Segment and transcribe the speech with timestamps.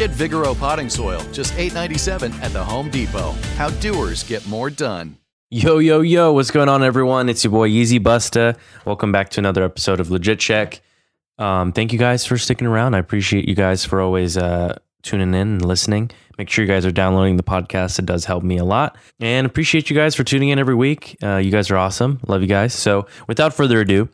[0.00, 3.32] Get Vigoro potting soil, just $8.97 at the Home Depot.
[3.56, 5.18] How doers get more done.
[5.50, 7.28] Yo, yo, yo, what's going on, everyone?
[7.28, 8.56] It's your boy Yeezy Busta.
[8.86, 10.80] Welcome back to another episode of Legit Check.
[11.36, 12.94] Um, thank you guys for sticking around.
[12.94, 16.10] I appreciate you guys for always uh, tuning in and listening.
[16.38, 17.98] Make sure you guys are downloading the podcast.
[17.98, 18.96] It does help me a lot.
[19.20, 21.18] And appreciate you guys for tuning in every week.
[21.22, 22.20] Uh, you guys are awesome.
[22.26, 22.72] Love you guys.
[22.72, 24.08] So, without further ado,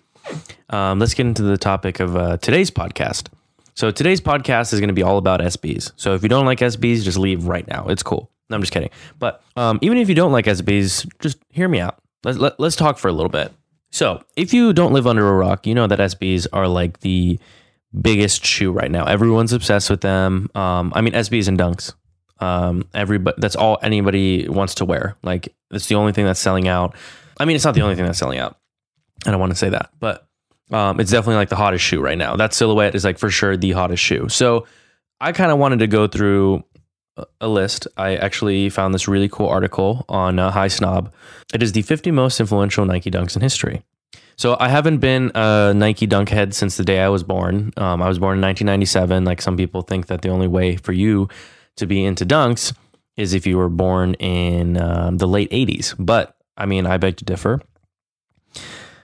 [0.69, 3.29] um, let's get into the topic of uh, today's podcast.
[3.77, 5.92] So today's podcast is going to be all about SBs.
[5.96, 7.86] So if you don't like SBs, just leave right now.
[7.88, 8.30] It's cool.
[8.48, 8.88] No, I'm just kidding.
[9.18, 11.98] But um, even if you don't like SBs, just hear me out.
[12.24, 13.52] Let's, let, let's talk for a little bit.
[13.91, 17.39] So if you don't live under a rock, you know that SBs are like the
[18.01, 19.05] biggest shoe right now.
[19.05, 20.51] Everyone's obsessed with them.
[20.55, 21.92] Um, I mean, SBs and dunks.
[22.39, 25.17] Um, everybody, that's all anybody wants to wear.
[25.22, 26.95] Like it's the only thing that's selling out.
[27.39, 28.58] I mean, it's not the only thing that's selling out.
[29.27, 30.26] I don't want to say that, but
[30.70, 32.36] um, it's definitely like the hottest shoe right now.
[32.36, 34.28] That silhouette is like for sure the hottest shoe.
[34.28, 34.66] So
[35.20, 36.64] I kind of wanted to go through
[37.40, 37.86] a list.
[37.96, 41.12] I actually found this really cool article on uh, High Snob.
[41.54, 43.82] It is the 50 most influential Nike dunks in history.
[44.36, 47.72] So I haven't been a Nike dunk head since the day I was born.
[47.78, 49.24] Um, I was born in 1997.
[49.24, 51.28] Like some people think that the only way for you
[51.77, 52.74] to be into dunks
[53.16, 55.94] is if you were born in um, the late 80s.
[55.98, 57.62] But I mean, I beg to differ.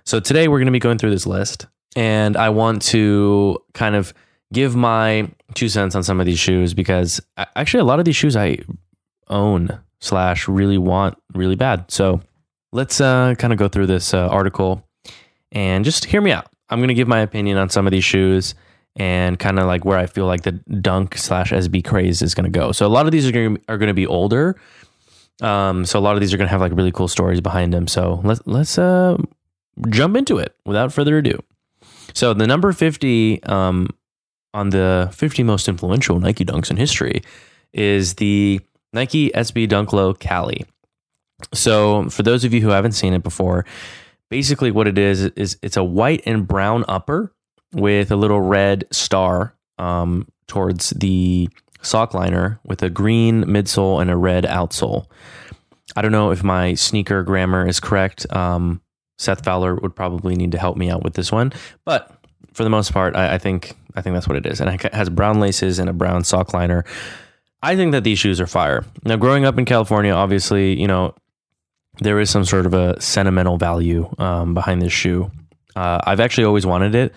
[0.05, 3.95] So today we're going to be going through this list and I want to kind
[3.95, 4.13] of
[4.53, 8.17] give my two cents on some of these shoes because actually a lot of these
[8.17, 8.59] shoes I
[9.29, 11.91] own slash really want really bad.
[11.91, 12.21] So
[12.73, 14.87] let's uh, kind of go through this uh, article
[15.53, 16.49] and just hear me out.
[16.69, 18.55] I'm going to give my opinion on some of these shoes
[18.97, 22.51] and kind of like where I feel like the dunk slash SB craze is going
[22.51, 22.73] to go.
[22.73, 24.57] So a lot of these are going are going to be older.
[25.41, 27.73] Um, so a lot of these are going to have like really cool stories behind
[27.73, 27.87] them.
[27.87, 29.17] So let's let's uh,
[29.89, 31.39] jump into it without further ado.
[32.15, 33.89] So the number 50 um,
[34.55, 37.23] on the 50 most influential Nike dunks in history
[37.73, 38.61] is the
[38.93, 40.65] Nike SB Dunk Low Cali.
[41.55, 43.65] So for those of you who haven't seen it before,
[44.29, 47.33] basically what it is is it's a white and brown upper
[47.73, 51.49] with a little red star um, towards the
[51.81, 55.07] sock liner with a green midsole and a red outsole.
[55.97, 58.31] I don't know if my sneaker grammar is correct.
[58.35, 58.82] Um,
[59.19, 61.53] Seth Fowler would probably need to help me out with this one,
[61.85, 62.11] but
[62.53, 64.95] for the most part, I, I think I think that's what it is, and it
[64.95, 66.85] has brown laces and a brown sock liner.
[67.63, 68.85] I think that these shoes are fire.
[69.05, 71.15] Now, growing up in California, obviously, you know,
[72.01, 75.31] there is some sort of a sentimental value um, behind this shoe.
[75.77, 77.15] Uh, I've actually always wanted it,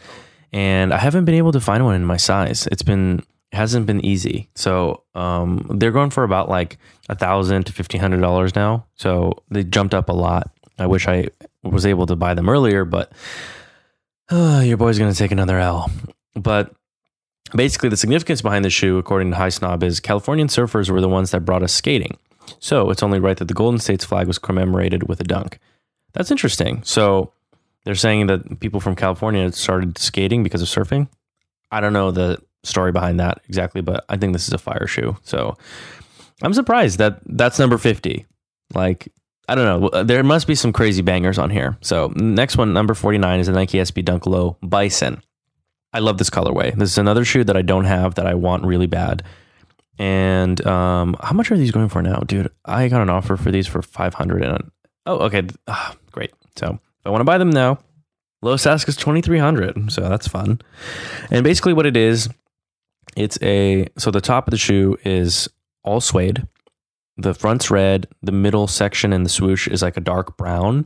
[0.54, 2.68] and I haven't been able to find one in my size.
[2.72, 4.50] It's been hasn't been easy.
[4.56, 6.78] So um, they're going for about like
[7.10, 8.86] a thousand to fifteen hundred dollars now.
[8.96, 10.52] So they jumped up a lot.
[10.78, 11.30] I wish I
[11.66, 13.12] was able to buy them earlier, but
[14.30, 15.92] uh, your boy's going to take another L.
[16.36, 16.74] But
[17.56, 21.10] basically, the significance behind the shoe, according to High Snob, is Californian surfers were the
[21.10, 22.18] ones that brought us skating.
[22.60, 25.60] So it's only right that the Golden State's flag was commemorated with a dunk.
[26.14, 26.84] That's interesting.
[26.84, 27.34] So
[27.84, 31.08] they're saying that people from California started skating because of surfing.
[31.72, 34.88] I don't know the story behind that exactly, but I think this is a fire
[34.88, 35.18] shoe.
[35.24, 35.58] So
[36.42, 38.26] I'm surprised that that's number 50.
[38.74, 39.08] Like
[39.48, 40.04] I don't know.
[40.04, 41.78] There must be some crazy bangers on here.
[41.82, 45.22] So next one, number 49 is the Nike SB Dunk Low Bison.
[45.94, 46.76] I love this colorway.
[46.76, 49.24] This is another shoe that I don't have that I want really bad.
[49.98, 52.52] And um, how much are these going for now, dude?
[52.66, 54.72] I got an offer for these for 500 and
[55.06, 56.34] oh, okay, ah, great.
[56.58, 57.80] So if I want to buy them now,
[58.42, 60.62] lowest ask is 2300 so that's fun.
[61.32, 62.28] And basically, what it is,
[63.16, 65.48] it's a so the top of the shoe is
[65.84, 66.46] all suede.
[67.18, 68.08] The front's red.
[68.22, 70.86] The middle section and the swoosh is like a dark brown,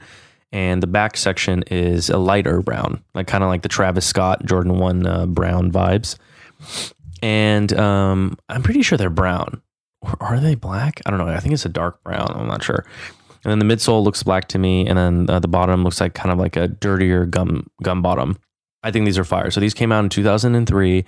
[0.51, 4.45] and the back section is a lighter brown, like kind of like the Travis Scott
[4.45, 6.17] Jordan One uh, brown vibes.
[7.21, 9.61] And um, I'm pretty sure they're brown.
[10.01, 11.01] Or are they black?
[11.05, 11.27] I don't know.
[11.27, 12.31] I think it's a dark brown.
[12.33, 12.85] I'm not sure.
[13.43, 16.13] And then the midsole looks black to me, and then uh, the bottom looks like
[16.13, 18.37] kind of like a dirtier gum gum bottom.
[18.83, 19.51] I think these are fire.
[19.51, 21.05] So these came out in 2003.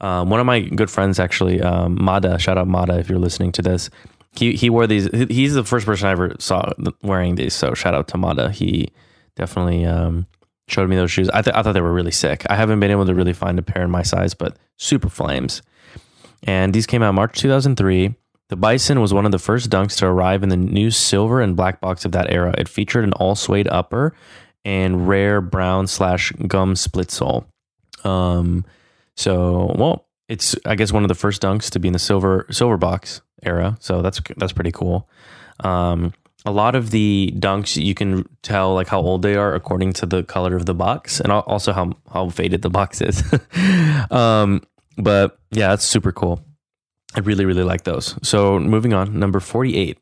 [0.00, 3.52] Um, one of my good friends, actually, um, Mada, shout out Mada if you're listening
[3.52, 3.90] to this.
[4.34, 5.08] He he wore these.
[5.28, 6.72] He's the first person I ever saw
[7.02, 7.54] wearing these.
[7.54, 8.50] So shout out to Mada.
[8.50, 8.90] He
[9.36, 10.26] definitely um,
[10.68, 11.28] showed me those shoes.
[11.30, 12.44] I, th- I thought they were really sick.
[12.48, 15.62] I haven't been able to really find a pair in my size, but super flames.
[16.44, 18.14] And these came out March 2003.
[18.48, 21.56] The Bison was one of the first dunks to arrive in the new silver and
[21.56, 22.54] black box of that era.
[22.58, 24.14] It featured an all suede upper
[24.64, 27.46] and rare brown slash gum split sole.
[28.04, 28.64] Um,
[29.16, 32.46] so well, it's I guess one of the first dunks to be in the silver
[32.50, 33.76] silver box era.
[33.80, 35.08] So that's that's pretty cool.
[35.60, 36.12] Um,
[36.46, 40.06] a lot of the dunks you can tell like how old they are according to
[40.06, 43.22] the color of the box and also how how faded the box is.
[44.10, 44.62] um,
[44.98, 46.44] but yeah, that's super cool.
[47.14, 48.18] I really really like those.
[48.22, 49.98] So moving on, number forty eight,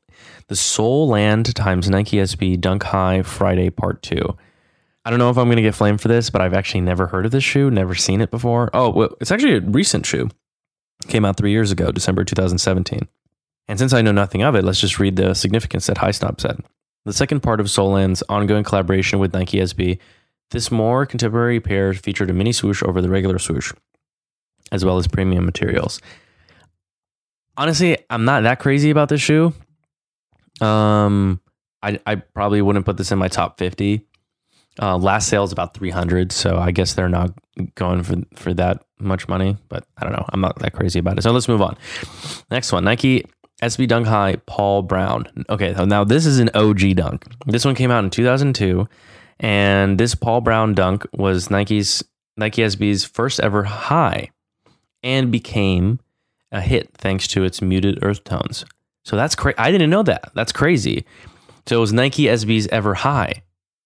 [0.49, 4.37] the Soulland times Nike SB Dunk High Friday Part Two.
[5.05, 7.09] I don't know if I'm going to get flamed for this, but I've actually never
[7.09, 8.71] heard of this shoe, never seen it before.
[8.73, 10.29] Oh, well, it's actually a recent shoe.
[11.09, 13.09] Came out three years ago, December 2017.
[13.69, 16.61] And since I know nothing of it, let's just read the significance that Highsnob said.
[17.05, 19.99] The second part of Soulland's ongoing collaboration with Nike SB,
[20.51, 23.73] this more contemporary pair featured a mini swoosh over the regular swoosh,
[24.71, 26.01] as well as premium materials.
[27.57, 29.53] Honestly, I'm not that crazy about this shoe.
[30.61, 31.41] Um,
[31.83, 34.07] I, I probably wouldn't put this in my top 50.
[34.81, 37.33] Uh, last sale is about 300, so I guess they're not
[37.75, 39.59] going for for that much money.
[39.69, 40.25] But I don't know.
[40.31, 41.23] I'm not that crazy about it.
[41.23, 41.77] So let's move on.
[42.51, 43.27] Next one, Nike
[43.63, 45.27] SB Dunk High Paul Brown.
[45.49, 47.25] Okay, so now this is an OG dunk.
[47.47, 48.89] This one came out in 2002,
[49.41, 52.03] and this Paul Brown dunk was Nike's
[52.37, 54.31] Nike SB's first ever high,
[55.03, 56.01] and became
[56.51, 58.65] a hit thanks to its muted earth tones.
[59.05, 59.59] So that's crazy.
[59.59, 60.33] I didn't know that.
[60.35, 61.05] That's crazy.
[61.67, 63.43] So it was Nike SB's ever high.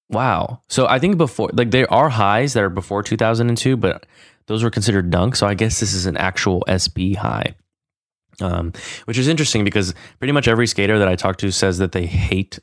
[0.09, 0.63] Wow.
[0.69, 4.07] So I think before, like there are highs that are before 2002, but
[4.47, 5.37] those were considered dunks.
[5.37, 7.55] So I guess this is an actual SB high.
[8.41, 8.73] Um,
[9.07, 12.05] which is interesting because pretty much every skater that I talk to says that they
[12.05, 12.59] hate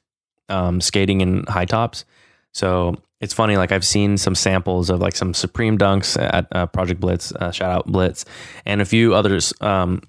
[0.49, 2.05] um, skating in high tops.
[2.51, 6.67] So it's funny, like I've seen some samples of like some Supreme dunks at uh,
[6.67, 8.25] Project Blitz, uh, shout out Blitz,
[8.65, 10.01] and a few others um,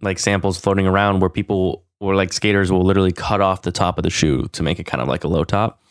[0.00, 3.98] like samples floating around where people or like skaters will literally cut off the top
[3.98, 5.82] of the shoe to make it kind of like a low top.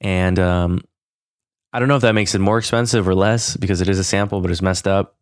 [0.00, 0.82] And um,
[1.72, 4.04] I don't know if that makes it more expensive or less because it is a
[4.04, 5.16] sample, but it's messed up.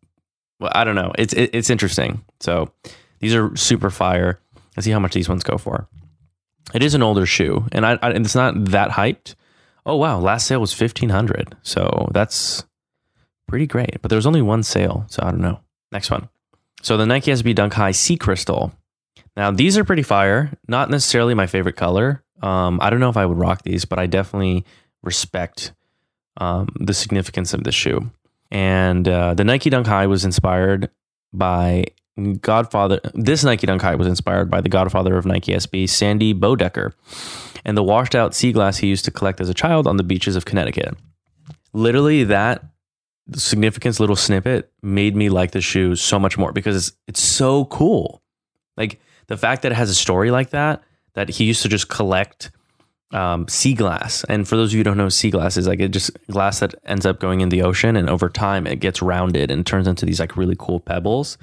[0.59, 1.11] Well, I don't know.
[1.17, 2.23] It's it, it's interesting.
[2.39, 2.71] So
[3.19, 4.39] these are super fire.
[4.75, 5.87] Let's see how much these ones go for.
[6.73, 9.35] It is an older shoe, and I, I it's not that hyped.
[9.85, 12.65] Oh wow, last sale was fifteen hundred, so that's
[13.47, 14.01] pretty great.
[14.01, 15.61] But there was only one sale, so I don't know.
[15.91, 16.29] Next one.
[16.81, 18.73] So the Nike SB Dunk High Sea Crystal.
[19.35, 20.51] Now these are pretty fire.
[20.67, 22.23] Not necessarily my favorite color.
[22.41, 24.65] Um, I don't know if I would rock these, but I definitely
[25.03, 25.73] respect
[26.37, 28.11] um, the significance of this shoe.
[28.51, 30.89] And uh, the Nike Dunk High was inspired
[31.33, 31.85] by
[32.41, 36.93] Godfather, this Nike Dunk High was inspired by the godfather of Nike SB, Sandy Bodecker,
[37.63, 40.03] and the washed out sea glass he used to collect as a child on the
[40.03, 40.95] beaches of Connecticut.
[41.73, 42.63] Literally, that
[43.35, 47.65] significance little snippet made me like the shoe so much more because it's, it's so
[47.65, 48.23] cool.
[48.77, 50.83] Like the fact that it has a story like that,
[51.13, 52.51] that he used to just collect
[53.11, 54.23] um, sea glass.
[54.27, 56.61] And for those of you who don't know, sea glass is like it just glass
[56.61, 59.87] that ends up going in the ocean, and over time it gets rounded and turns
[59.87, 61.37] into these like really cool pebbles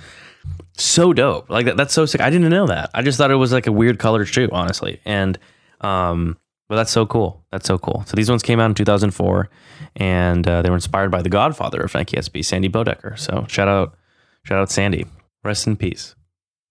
[0.77, 1.51] so dope.
[1.51, 2.21] Like that, that's so sick.
[2.21, 2.91] I didn't know that.
[2.95, 5.01] I just thought it was like a weird colored shoe, honestly.
[5.05, 5.39] And
[5.81, 6.37] um,
[6.69, 7.45] but that's so cool.
[7.51, 8.05] That's so cool.
[8.07, 9.51] So these ones came out in 2004,
[9.97, 13.19] and uh, they were inspired by the Godfather of Nike SB, Sandy Bodecker.
[13.19, 13.95] So shout out,
[14.45, 15.07] shout out Sandy.
[15.43, 16.15] Rest in peace.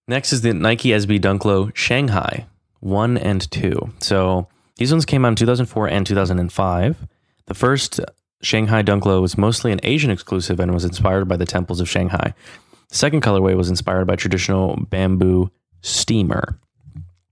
[0.08, 2.46] Next is the Nike SB Dunk Low Shanghai
[2.84, 3.92] one and two.
[3.98, 4.46] So
[4.76, 7.06] these ones came out in 2004 and 2005.
[7.46, 8.00] The first
[8.42, 11.88] Shanghai Dunk Low was mostly an Asian exclusive and was inspired by the temples of
[11.88, 12.34] Shanghai.
[12.94, 15.50] Second colorway was inspired by traditional bamboo
[15.82, 16.60] steamer.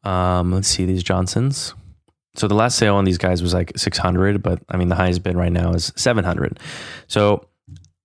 [0.02, 1.74] Um, let's see these Johnsons.
[2.34, 5.22] So the last sale on these guys was like 600, but I mean the highest
[5.22, 6.58] bid right now is 700.
[7.06, 7.46] So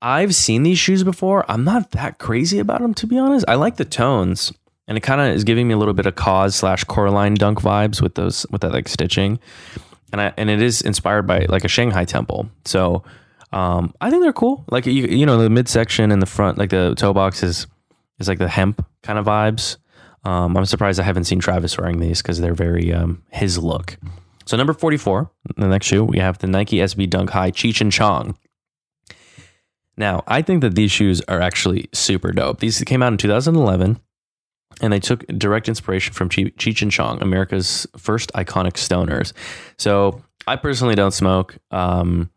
[0.03, 1.49] I've seen these shoes before.
[1.49, 3.43] I'm not that crazy about them to be honest.
[3.47, 4.53] I like the tones.
[4.87, 7.61] and it kind of is giving me a little bit of cause slash Coraline dunk
[7.61, 9.39] vibes with those with that like stitching,
[10.11, 12.51] and I and it is inspired by like a Shanghai temple.
[12.65, 13.03] So
[13.51, 14.65] um, I think they're cool.
[14.69, 17.67] Like you, you know, the midsection and the front, like the toe box is
[18.19, 19.77] is like the hemp kind of vibes.
[20.23, 23.97] Um, I'm surprised I haven't seen Travis wearing these because they're very um, his look.
[24.45, 27.91] So number 44, the next shoe, we have the Nike SB Dunk High Cheech and
[27.91, 28.37] Chong.
[29.97, 32.59] Now, I think that these shoes are actually super dope.
[32.59, 33.99] These came out in 2011
[34.81, 39.33] and they took direct inspiration from Cheech and Chong, America's first iconic stoners.
[39.77, 41.57] So I personally don't smoke.
[41.71, 42.29] Um,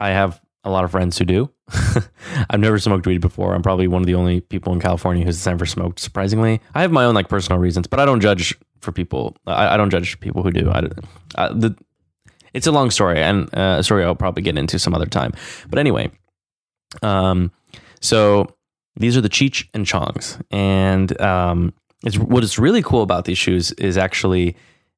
[0.00, 1.50] I have a lot of friends who do.
[2.50, 3.54] I've never smoked weed before.
[3.54, 5.98] I'm probably one of the only people in California who's never smoked.
[5.98, 9.36] Surprisingly, I have my own like personal reasons, but I don't judge for people.
[9.46, 10.70] I, I don't judge people who do.
[10.70, 10.88] I,
[11.36, 11.76] I, the,
[12.54, 15.32] it's a long story and uh, a story I'll probably get into some other time.
[15.68, 16.10] But anyway,
[17.02, 17.52] um,
[18.00, 18.54] so
[18.96, 21.72] these are the Cheech and Chongs, and um,
[22.04, 24.56] it's what is really cool about these shoes is actually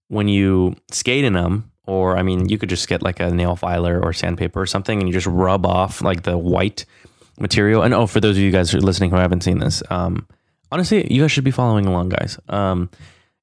[0.08, 3.56] when you skate in them or I mean, you could just get like a nail
[3.56, 6.84] filer or sandpaper or something, and you just rub off like the white
[7.40, 7.82] material.
[7.82, 10.24] And oh, for those of you guys who are listening who haven't seen this, um,
[10.70, 12.38] honestly, you guys should be following along, guys.
[12.48, 12.90] Um,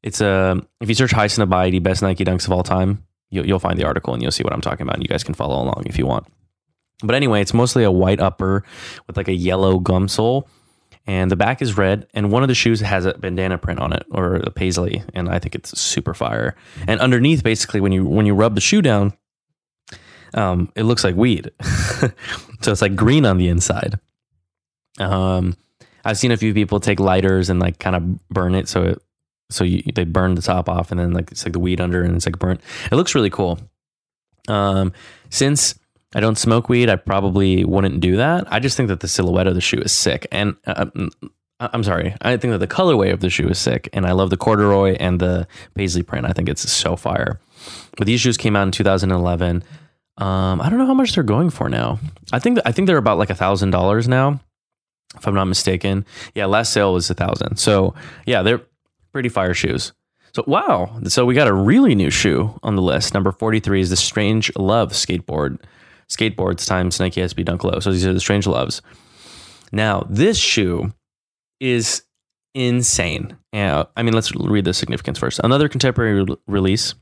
[0.01, 3.77] it's a if you search Highsnobiety best Nike dunks of all time, you'll, you'll find
[3.77, 4.95] the article and you'll see what I'm talking about.
[4.95, 6.25] And you guys can follow along if you want.
[7.03, 8.63] But anyway, it's mostly a white upper
[9.07, 10.47] with like a yellow gum sole
[11.07, 13.93] and the back is red and one of the shoes has a bandana print on
[13.93, 16.55] it or a paisley and i think it's super fire.
[16.85, 19.13] And underneath basically when you when you rub the shoe down
[20.33, 21.51] um, it looks like weed.
[22.59, 23.99] So it's like green on the inside.
[24.99, 25.55] Um,
[26.03, 29.01] i've seen a few people take lighters and like kind of burn it so it
[29.49, 32.01] so you, they burn the top off and then like it's like the weed under
[32.03, 32.61] and it's like burnt.
[32.91, 33.59] It looks really cool.
[34.47, 34.91] Um,
[35.29, 35.77] since
[36.15, 36.89] I don't smoke weed.
[36.89, 38.51] I probably wouldn't do that.
[38.51, 40.25] I just think that the silhouette of the shoe is sick.
[40.31, 41.09] And uh, mm,
[41.59, 42.15] I'm sorry.
[42.21, 43.89] I think that the colorway of the shoe is sick.
[43.93, 46.25] And I love the corduroy and the paisley print.
[46.25, 47.39] I think it's so fire.
[47.97, 49.63] But these shoes came out in 2011.
[50.17, 51.99] Um, I don't know how much they're going for now.
[52.31, 54.39] I think I think they're about like a thousand dollars now,
[55.15, 56.05] if I'm not mistaken.
[56.33, 57.57] Yeah, last sale was a thousand.
[57.57, 57.93] So
[58.25, 58.61] yeah, they're
[59.11, 59.93] pretty fire shoes.
[60.33, 63.13] So wow, so we got a really new shoe on the list.
[63.13, 65.59] Number 43 is the Strange Love skateboard
[66.09, 67.79] skateboards times Nike SB Dunk Low.
[67.79, 68.81] So these are the Strange Loves.
[69.71, 70.93] Now, this shoe
[71.59, 72.03] is
[72.53, 73.37] insane.
[73.53, 75.39] Yeah, I mean, let's read the significance first.
[75.43, 76.95] Another contemporary re- release.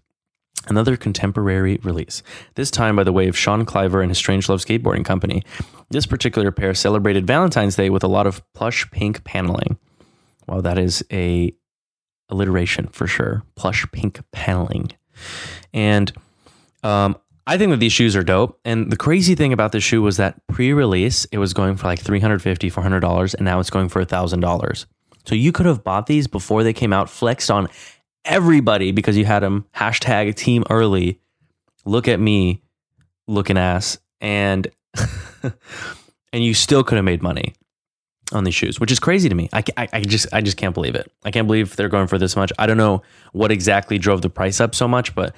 [0.68, 2.24] Another contemporary release,
[2.56, 5.44] this time by the way of Sean Cliver and his Strange Love Skateboarding Company.
[5.92, 9.78] This particular pair celebrated Valentine's Day with a lot of plush pink paneling.
[10.48, 11.54] Well, that is a
[12.30, 13.44] alliteration for sure.
[13.56, 14.92] Plush pink paneling.
[15.72, 16.12] And
[16.84, 17.18] um,
[17.48, 18.60] I think that these shoes are dope.
[18.66, 22.04] And the crazy thing about this shoe was that pre-release, it was going for like
[22.04, 24.86] $350, $400, and now it's going for $1,000.
[25.26, 27.68] So you could have bought these before they came out, flexed on
[28.24, 31.20] everybody because you had them hashtag team early.
[31.86, 32.62] Look at me
[33.28, 34.00] looking ass.
[34.22, 34.68] And
[36.34, 37.54] and you still could have made money
[38.32, 39.50] on these shoes, which is crazy to me.
[39.54, 41.12] I, I, I, just I just can't believe it.
[41.24, 42.52] I can't believe they're going for this much.
[42.58, 45.36] I don't know what exactly drove the price up so much, but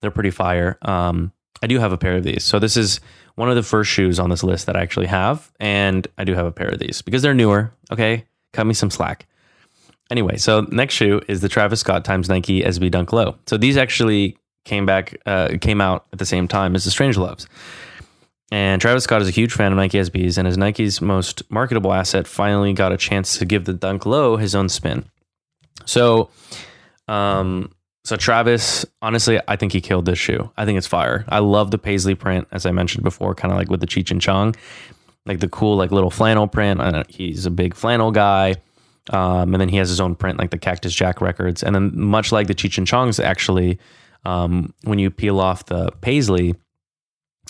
[0.00, 0.78] they're pretty fire.
[0.82, 2.44] Um, I do have a pair of these.
[2.44, 3.00] So this is
[3.34, 6.34] one of the first shoes on this list that I actually have, and I do
[6.34, 7.72] have a pair of these because they're newer.
[7.92, 9.26] Okay, cut me some slack.
[10.10, 13.36] Anyway, so next shoe is the Travis Scott times Nike SB Dunk Low.
[13.46, 17.16] So these actually came back, uh, came out at the same time as the Strange
[17.16, 17.46] Loves.
[18.50, 21.92] And Travis Scott is a huge fan of Nike SBs, and as Nike's most marketable
[21.92, 25.04] asset, finally got a chance to give the Dunk Low his own spin.
[25.84, 26.30] So,
[27.08, 27.72] um,
[28.08, 30.50] so Travis, honestly, I think he killed this shoe.
[30.56, 31.26] I think it's fire.
[31.28, 34.10] I love the paisley print, as I mentioned before, kind of like with the Cheech
[34.10, 34.56] and Chong,
[35.26, 36.80] like the cool like little flannel print.
[37.10, 38.54] he's a big flannel guy.
[39.10, 41.62] Um, and then he has his own print, like the Cactus Jack records.
[41.62, 43.78] And then much like the Cheech and Chongs, actually,
[44.24, 46.54] um, when you peel off the paisley,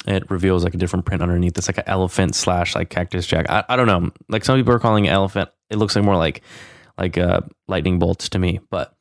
[0.09, 1.57] it reveals like a different print underneath.
[1.57, 3.49] It's like an elephant slash like Cactus Jack.
[3.49, 4.11] I, I don't know.
[4.29, 5.51] Like some people are calling it elephant.
[5.71, 6.43] It looks like more like
[6.99, 8.98] like uh, lightning bolts to me, but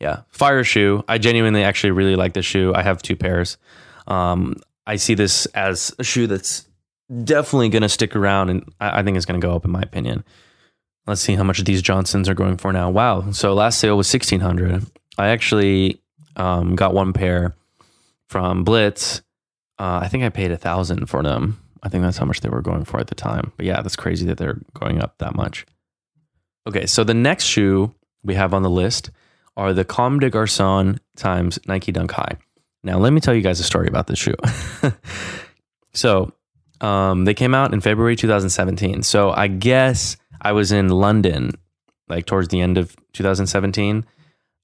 [0.00, 1.04] yeah, fire shoe.
[1.08, 2.72] I genuinely actually really like this shoe.
[2.74, 3.58] I have two pairs.
[4.06, 6.66] Um, I see this as a shoe that's
[7.24, 9.70] definitely going to stick around, and I, I think it's going to go up in
[9.70, 10.24] my opinion.
[11.06, 12.90] Let's see how much these Johnsons are going for now.
[12.90, 13.32] Wow!
[13.32, 14.84] So last sale was sixteen hundred.
[15.16, 16.00] I actually
[16.36, 17.56] um, got one pair
[18.28, 19.22] from Blitz.
[19.78, 21.60] Uh, I think I paid a thousand for them.
[21.82, 23.52] I think that's how much they were going for at the time.
[23.56, 25.64] But yeah, that's crazy that they're going up that much.
[26.66, 29.10] Okay, so the next shoe we have on the list
[29.58, 32.36] are the Comme des Garçons times Nike Dunk High.
[32.82, 34.36] Now, let me tell you guys a story about this shoe.
[35.92, 36.32] so,
[36.80, 39.02] um, they came out in February 2017.
[39.02, 41.50] So, I guess I was in London
[42.08, 44.06] like towards the end of 2017,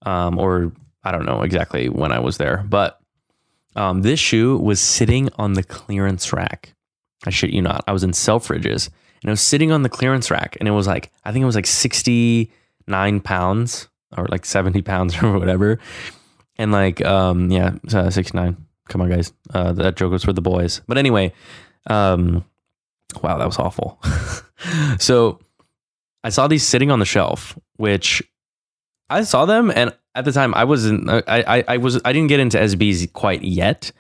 [0.02, 0.72] um, or
[1.02, 3.00] I don't know exactly when I was there, but
[3.76, 6.74] um, this shoe was sitting on the clearance rack.
[7.26, 7.84] I shit you not.
[7.86, 8.88] I was in Selfridges
[9.22, 11.46] and it was sitting on the clearance rack, and it was like I think it
[11.46, 15.78] was like 69 pounds or like 70 pounds or whatever,
[16.56, 18.56] and like um yeah, uh, 69.
[18.88, 19.33] Come on, guys.
[19.52, 20.83] Uh, that joke was for the boys.
[20.87, 21.33] But anyway,
[21.87, 22.44] um,
[23.23, 23.99] wow, that was awful.
[24.99, 25.40] so
[26.23, 28.23] I saw these sitting on the shelf, which
[29.09, 31.09] I saw them, and at the time I wasn't.
[31.09, 33.92] I I, I was I didn't get into SBs quite yet.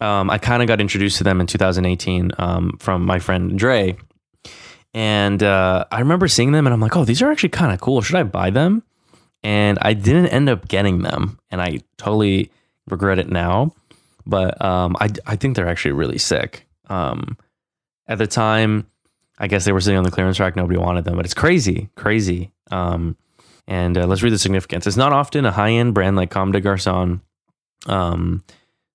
[0.00, 3.96] Um, I kind of got introduced to them in 2018 um, from my friend Dre,
[4.94, 7.80] and uh, I remember seeing them, and I'm like, oh, these are actually kind of
[7.80, 8.02] cool.
[8.02, 8.82] Should I buy them?
[9.44, 12.50] And I didn't end up getting them, and I totally
[12.88, 13.74] regret it now.
[14.24, 16.66] But um, I I think they're actually really sick.
[16.88, 17.36] Um,
[18.06, 18.86] at the time,
[19.38, 20.54] I guess they were sitting on the clearance rack.
[20.54, 22.52] Nobody wanted them, but it's crazy, crazy.
[22.70, 23.16] Um,
[23.66, 24.86] and uh, let's read the significance.
[24.86, 27.20] It's not often a high end brand like Comme des Garçons
[27.86, 28.42] um,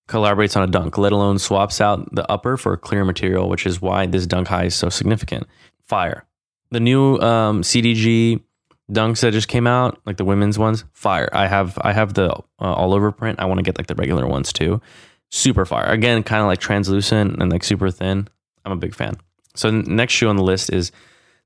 [0.07, 3.65] collaborates on a dunk, let alone swaps out the upper for a clear material, which
[3.65, 5.47] is why this dunk high is so significant.
[5.85, 6.25] Fire.
[6.71, 8.41] The new um, CDG
[8.91, 11.29] dunks that just came out, like the women's ones, fire.
[11.33, 13.39] I have I have the uh, all over print.
[13.39, 14.81] I want to get like the regular ones too.
[15.29, 15.85] Super fire.
[15.85, 18.27] Again, kind of like translucent and like super thin.
[18.65, 19.17] I'm a big fan.
[19.55, 20.91] So next shoe on the list is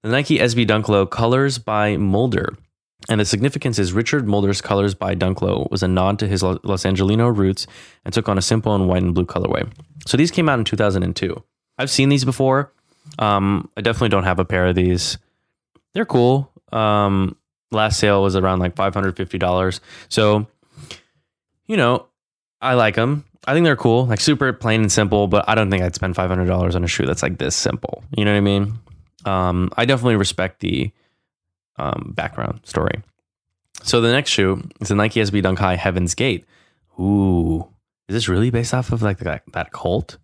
[0.03, 2.57] the Nike SB Dunk Low Colors by Mulder.
[3.09, 6.43] And the significance is Richard Mulder's Colors by Dunk Low was a nod to his
[6.43, 7.65] Los Angelino roots
[8.05, 9.67] and took on a simple and white and blue colorway.
[10.05, 11.43] So these came out in 2002.
[11.79, 12.71] I've seen these before.
[13.17, 15.17] Um, I definitely don't have a pair of these.
[15.93, 16.50] They're cool.
[16.71, 17.35] Um,
[17.71, 19.79] last sale was around like $550.
[20.09, 20.47] So,
[21.67, 22.07] you know,
[22.61, 23.25] I like them.
[23.47, 26.15] I think they're cool, like super plain and simple, but I don't think I'd spend
[26.15, 28.03] $500 on a shoe that's like this simple.
[28.15, 28.79] You know what I mean?
[29.25, 30.91] Um, I definitely respect the
[31.77, 33.01] um, background story.
[33.83, 36.45] So the next shoe is the Nike SB Dunk High Heaven's Gate.
[36.99, 37.67] Ooh,
[38.07, 40.17] is this really based off of like that, that cult?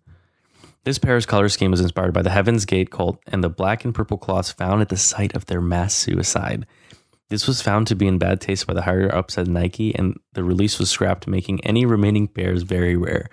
[0.88, 3.94] This pair's color scheme was inspired by the Heaven's Gate cult and the black and
[3.94, 6.66] purple cloths found at the site of their mass suicide.
[7.28, 10.18] This was found to be in bad taste by the higher ups at Nike, and
[10.32, 13.28] the release was scrapped, making any remaining pairs very rare.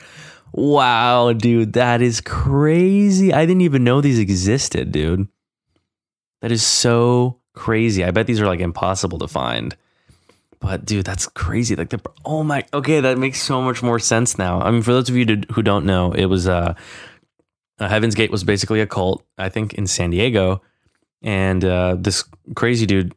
[0.52, 3.32] Wow, dude, that is crazy.
[3.32, 5.30] I didn't even know these existed, dude.
[6.42, 8.04] That is so crazy.
[8.04, 9.78] I bet these are like impossible to find.
[10.60, 11.78] But dude, that's crazy.
[11.78, 14.62] Like the oh my okay, that makes so much more sense now.
[14.62, 16.74] I mean, for those of you who don't know, it was uh,
[17.80, 20.62] Heaven's Gate was basically a cult, I think, in San Diego,
[21.22, 22.24] and uh, this
[22.56, 23.14] crazy dude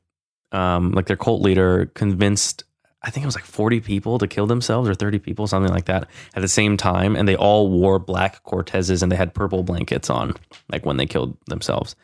[0.53, 2.65] um, like their cult leader convinced
[3.03, 5.85] I think it was like 40 people to kill themselves or 30 people, something like
[5.85, 7.15] that, at the same time.
[7.15, 10.35] And they all wore black Cortezes and they had purple blankets on,
[10.69, 11.95] like when they killed themselves.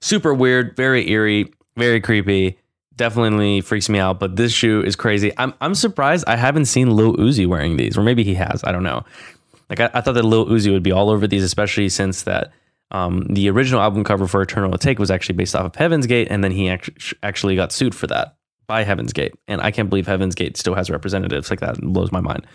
[0.00, 2.58] Super weird, very eerie, very creepy.
[2.96, 4.18] Definitely freaks me out.
[4.18, 5.32] But this shoe is crazy.
[5.36, 8.64] I'm, I'm surprised I haven't seen Lil Uzi wearing these, or maybe he has.
[8.64, 9.04] I don't know.
[9.70, 12.52] Like, I, I thought that Lil Uzi would be all over these, especially since that
[12.90, 16.28] um, the original album cover for Eternal Atake was actually based off of Heaven's Gate,
[16.30, 16.70] and then he
[17.22, 19.34] actually got sued for that by Heaven's Gate.
[19.46, 21.78] And I can't believe Heaven's Gate still has representatives like that.
[21.78, 22.46] It blows my mind.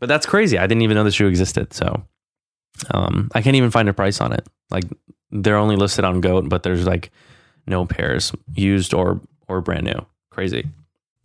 [0.00, 0.58] But that's crazy.
[0.58, 1.72] I didn't even know the shoe existed.
[1.72, 2.02] So
[2.92, 4.46] um, I can't even find a price on it.
[4.70, 4.84] Like
[5.30, 7.10] they're only listed on Goat, but there's like
[7.66, 10.06] no pairs used or or brand new.
[10.30, 10.68] Crazy.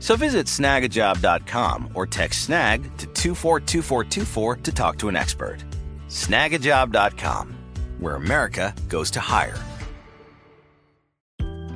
[0.00, 5.58] So visit snagajob.com or text snag to 242424 to talk to an expert.
[6.08, 7.54] Snagajob.com,
[8.00, 9.62] where America goes to hire.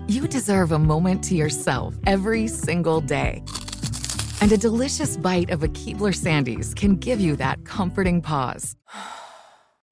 [0.08, 3.42] You deserve a moment to yourself every single day.
[4.40, 8.76] And a delicious bite of a Keebler Sandies can give you that comforting pause.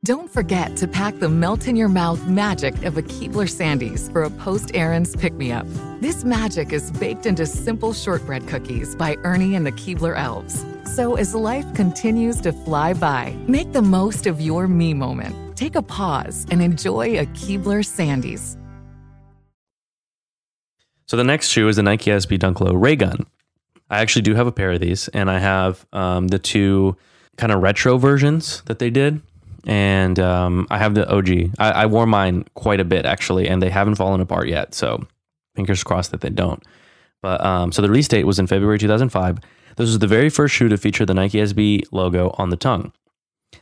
[0.05, 4.25] Don't forget to pack the melt in your mouth magic of a Keebler Sandies for
[4.25, 5.65] a post errands pick me up.
[6.01, 10.67] This magic is baked into simple shortbread cookies by Ernie and the Keebler Elves.
[10.97, 15.57] So as life continues to fly by, make the most of your me moment.
[15.57, 18.57] Take a pause and enjoy a Keebler Sandies.
[21.07, 23.25] So the next shoe is the Nike SB Dunk Low Ray Gun.
[23.89, 26.97] I actually do have a pair of these, and I have um, the two
[27.37, 29.23] kind of retro versions that they did.
[29.65, 31.53] And um, I have the OG.
[31.59, 34.75] I, I wore mine quite a bit actually, and they haven't fallen apart yet.
[34.75, 35.07] So
[35.55, 36.63] fingers crossed that they don't.
[37.21, 39.39] But um, so the release date was in February 2005.
[39.77, 42.93] This was the very first shoe to feature the Nike SB logo on the tongue.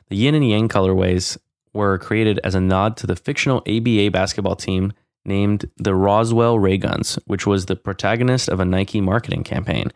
[0.08, 1.36] The yin and yang colorways
[1.72, 4.92] were created as a nod to the fictional ABA basketball team
[5.24, 9.92] named the Roswell Rayguns, which was the protagonist of a Nike marketing campaign.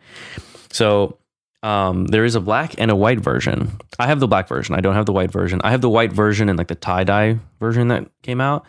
[0.71, 1.17] So
[1.65, 3.79] um, there is a black and a white version.
[3.97, 4.75] I have the black version.
[4.75, 5.61] I don't have the white version.
[5.63, 8.67] I have the white version and like the tie dye version that came out.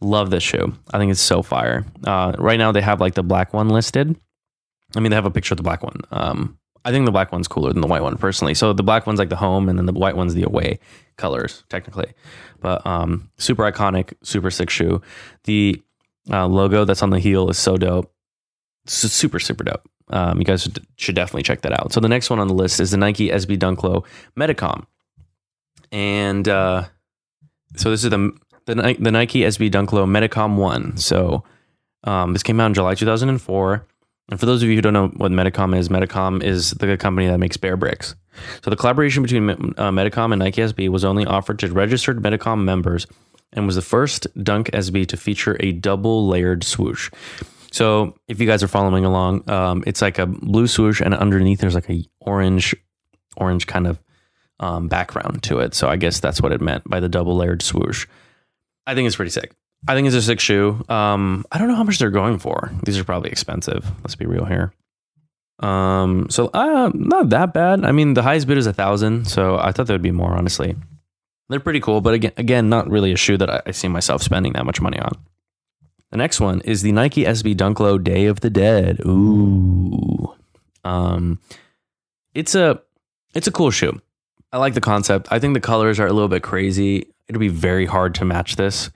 [0.00, 0.72] Love this shoe.
[0.92, 1.84] I think it's so fire.
[2.04, 4.14] Uh, right now they have like the black one listed.
[4.94, 6.02] I mean, they have a picture of the black one.
[6.12, 8.54] Um, I think the black one's cooler than the white one personally.
[8.54, 10.78] So the black one's like the home, and then the white one's the away
[11.16, 12.12] colors technically.
[12.60, 15.02] But um, super iconic, super sick shoe.
[15.44, 15.82] The
[16.30, 18.14] uh, logo that's on the heel is so dope.
[18.84, 19.82] It's super super dope.
[20.08, 21.92] Um, you guys should, definitely check that out.
[21.92, 24.04] So the next one on the list is the Nike SB Dunk Low
[24.38, 24.86] Medicom,
[25.90, 26.84] and uh,
[27.76, 28.32] so this is the
[28.66, 30.96] the, the Nike SB Dunk Low Medicom One.
[30.96, 31.44] So
[32.04, 33.86] um, this came out in July 2004.
[34.28, 37.28] And for those of you who don't know what Medicom is, Medicom is the company
[37.28, 38.16] that makes Bear Bricks.
[38.62, 42.64] So the collaboration between uh, Medicom and Nike SB was only offered to registered Medicom
[42.64, 43.06] members
[43.52, 47.10] and was the first Dunk SB to feature a double layered swoosh.
[47.76, 51.60] So if you guys are following along, um, it's like a blue swoosh and underneath
[51.60, 52.74] there's like a orange,
[53.36, 54.00] orange kind of
[54.60, 55.74] um, background to it.
[55.74, 58.06] So I guess that's what it meant by the double layered swoosh.
[58.86, 59.52] I think it's pretty sick.
[59.86, 60.82] I think it's a sick shoe.
[60.88, 62.72] Um, I don't know how much they're going for.
[62.84, 63.84] These are probably expensive.
[64.02, 64.72] Let's be real here.
[65.60, 67.84] Um, so uh, not that bad.
[67.84, 70.32] I mean, the highest bid is a thousand, so I thought there would be more.
[70.32, 70.76] Honestly,
[71.50, 74.22] they're pretty cool, but again, again, not really a shoe that I, I see myself
[74.22, 75.12] spending that much money on.
[76.10, 79.00] The next one is the Nike SB Dunk Low Day of the Dead.
[79.04, 80.34] Ooh,
[80.84, 81.40] um,
[82.34, 82.80] it's a
[83.34, 84.00] it's a cool shoe.
[84.52, 85.28] I like the concept.
[85.30, 87.08] I think the colors are a little bit crazy.
[87.28, 88.90] It'll be very hard to match this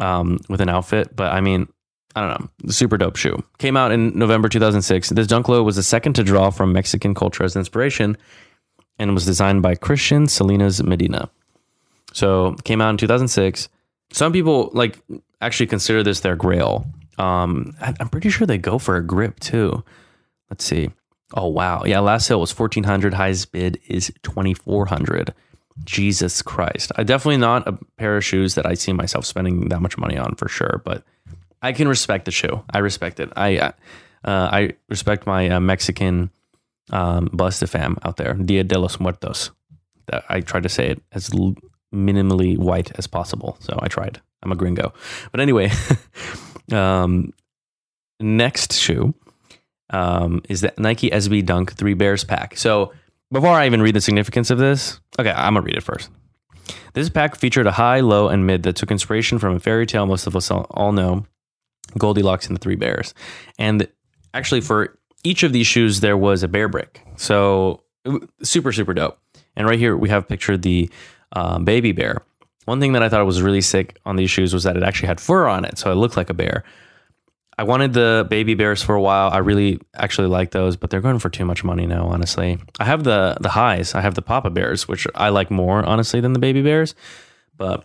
[0.00, 1.14] um, with an outfit.
[1.14, 1.68] But I mean,
[2.14, 3.42] I don't know, super dope shoe.
[3.58, 5.10] Came out in November 2006.
[5.10, 8.16] This Dunk Low was the second to draw from Mexican culture as inspiration
[8.98, 11.28] and was designed by Christian Salinas Medina.
[12.12, 13.68] So came out in 2006.
[14.12, 14.98] Some people like
[15.42, 16.86] actually consider this their grail.
[17.18, 19.84] Um, I'm pretty sure they go for a grip too.
[20.48, 20.90] Let's see.
[21.34, 22.00] Oh wow, yeah.
[22.00, 23.14] Last sale was 1400.
[23.14, 25.34] Highest bid is 2400.
[25.84, 26.92] Jesus Christ.
[26.96, 30.18] I definitely not a pair of shoes that I see myself spending that much money
[30.18, 31.02] on for sure, but
[31.62, 32.62] I can respect the shoe.
[32.70, 33.32] I respect it.
[33.36, 33.72] I uh,
[34.24, 36.30] I respect my uh, Mexican
[36.90, 38.34] um, Busta fam out there.
[38.34, 39.50] Dia de los Muertos.
[40.28, 41.30] I tried to say it as
[41.94, 44.20] minimally white as possible, so I tried.
[44.42, 44.92] I'm a gringo,
[45.30, 45.70] but anyway.
[46.72, 47.32] um,
[48.20, 49.14] next shoe
[49.90, 52.56] um, is the Nike SB Dunk Three Bears pack.
[52.56, 52.92] So
[53.30, 56.10] before I even read the significance of this, okay, I'm gonna read it first.
[56.94, 60.06] This pack featured a high, low, and mid that took inspiration from a fairy tale
[60.06, 61.26] most of us all know,
[61.98, 63.14] Goldilocks and the Three Bears.
[63.58, 63.88] And
[64.34, 67.00] actually, for each of these shoes, there was a bear brick.
[67.16, 67.82] So
[68.42, 69.18] super, super dope.
[69.56, 70.90] And right here, we have pictured the
[71.32, 72.22] um, baby bear.
[72.64, 75.08] One thing that I thought was really sick on these shoes was that it actually
[75.08, 76.64] had fur on it, so it looked like a bear.
[77.58, 79.30] I wanted the baby bears for a while.
[79.30, 82.58] I really actually like those, but they're going for too much money now, honestly.
[82.80, 83.94] I have the the highs.
[83.94, 86.94] I have the Papa Bears, which I like more, honestly, than the baby bears.
[87.56, 87.84] But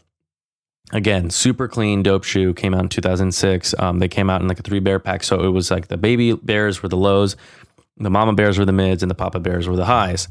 [0.94, 2.54] again, super clean, dope shoe.
[2.54, 3.76] Came out in 2006.
[3.78, 5.24] Um, they came out in like a three bear pack.
[5.24, 7.36] So it was like the baby bears were the lows,
[7.98, 10.30] the mama bears were the mids, and the Papa Bears were the highs.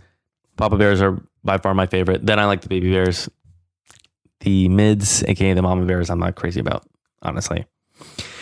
[0.56, 2.24] Papa Bears are by far my favorite.
[2.24, 3.28] Then I like the baby bears.
[4.40, 6.84] The mids, aka the mama bears, I'm not crazy about,
[7.22, 7.66] honestly.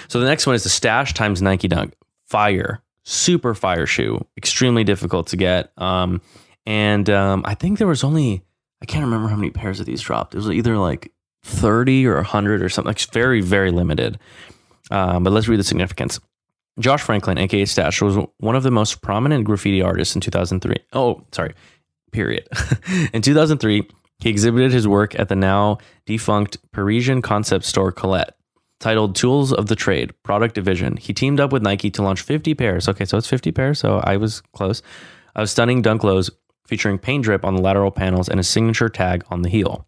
[0.09, 1.95] So the next one is the Stash times Nike Dunk.
[2.27, 5.73] Fire, super fire shoe, extremely difficult to get.
[5.79, 6.21] Um,
[6.67, 8.43] and um, I think there was only
[8.83, 10.35] I can't remember how many pairs of these dropped.
[10.35, 11.13] It was either like
[11.45, 12.89] 30 or 100 or something.
[12.89, 14.19] Like very very limited.
[14.91, 16.21] Um, but let's read the significance.
[16.79, 20.77] Josh Franklin, aka Stash, was one of the most prominent graffiti artists in 2003.
[20.93, 21.55] Oh, sorry,
[22.11, 22.49] period.
[23.13, 23.89] in 2003,
[24.21, 28.37] He exhibited his work at the now defunct Parisian concept store Colette.
[28.81, 32.55] Titled Tools of the Trade Product Division, he teamed up with Nike to launch 50
[32.55, 32.89] pairs.
[32.89, 34.83] Okay, so it's 50 pairs, so I was close.
[35.35, 36.31] Of stunning dunk lows
[36.67, 39.87] featuring paint drip on the lateral panels and a signature tag on the heel.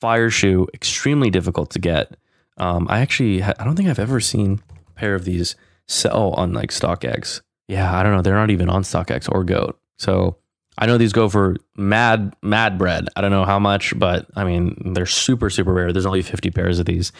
[0.00, 2.16] Fire shoe, extremely difficult to get.
[2.56, 6.52] Um, I actually, I don't think I've ever seen a pair of these sell on
[6.52, 7.40] like StockX.
[7.66, 8.22] Yeah, I don't know.
[8.22, 9.78] They're not even on StockX or Goat.
[9.98, 10.37] So
[10.78, 13.08] I know these go for mad, mad bread.
[13.16, 15.92] I don't know how much, but I mean, they're super, super rare.
[15.92, 17.10] There's only 50 pairs of these.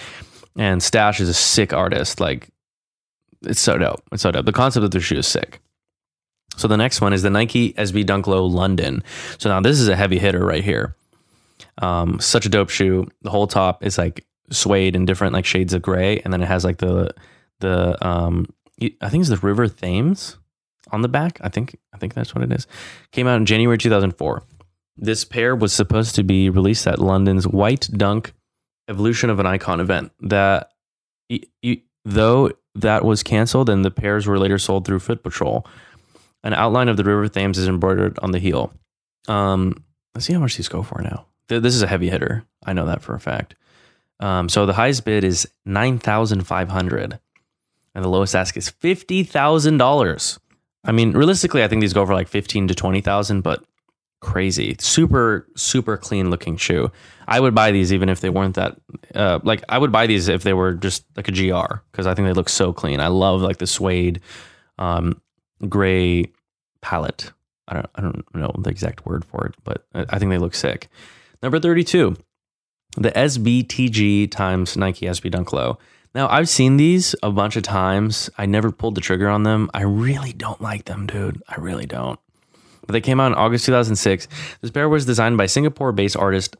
[0.56, 2.20] And Stash is a sick artist.
[2.20, 2.50] Like,
[3.42, 4.02] it's so dope.
[4.12, 4.46] It's so dope.
[4.46, 5.60] The concept of the shoe is sick.
[6.56, 9.02] So the next one is the Nike SB Dunk Low London.
[9.38, 10.96] So now this is a heavy hitter right here.
[11.78, 13.08] Um, such a dope shoe.
[13.22, 16.46] The whole top is like suede in different like shades of gray, and then it
[16.46, 17.14] has like the
[17.60, 18.46] the um
[19.00, 20.37] I think it's the River Thames
[20.90, 21.38] on the back.
[21.42, 22.66] I think I think that's what it is.
[23.12, 24.42] Came out in January 2004.
[24.96, 28.32] This pair was supposed to be released at London's White Dunk
[28.88, 30.12] Evolution of an Icon event.
[30.20, 30.70] That
[32.04, 35.66] though that was canceled and the pairs were later sold through Foot Patrol.
[36.44, 38.72] An outline of the River Thames is embroidered on the heel.
[39.26, 41.26] Um, let's see how much these go for now.
[41.48, 42.44] This is a heavy hitter.
[42.64, 43.54] I know that for a fact.
[44.20, 47.18] Um, so the highest bid is nine thousand five hundred,
[47.94, 50.38] and the lowest ask is fifty thousand dollars.
[50.88, 53.62] I mean, realistically, I think these go for like fifteen to twenty thousand, but
[54.20, 56.90] crazy, super super clean looking shoe.
[57.28, 58.78] I would buy these even if they weren't that.
[59.14, 62.14] Uh, like I would buy these if they were just like a GR because I
[62.14, 63.00] think they look so clean.
[63.00, 64.20] I love like the suede,
[64.78, 65.20] um,
[65.68, 66.32] gray
[66.80, 67.32] palette.
[67.68, 70.54] I don't I don't know the exact word for it, but I think they look
[70.54, 70.88] sick.
[71.42, 72.16] Number 32,
[72.96, 75.78] the SBTG times Nike SB Dunk Low.
[76.14, 78.30] Now, I've seen these a bunch of times.
[78.38, 79.70] I never pulled the trigger on them.
[79.74, 81.42] I really don't like them, dude.
[81.48, 82.18] I really don't.
[82.86, 84.26] But they came out in August 2006.
[84.62, 86.56] This pair was designed by Singapore-based artist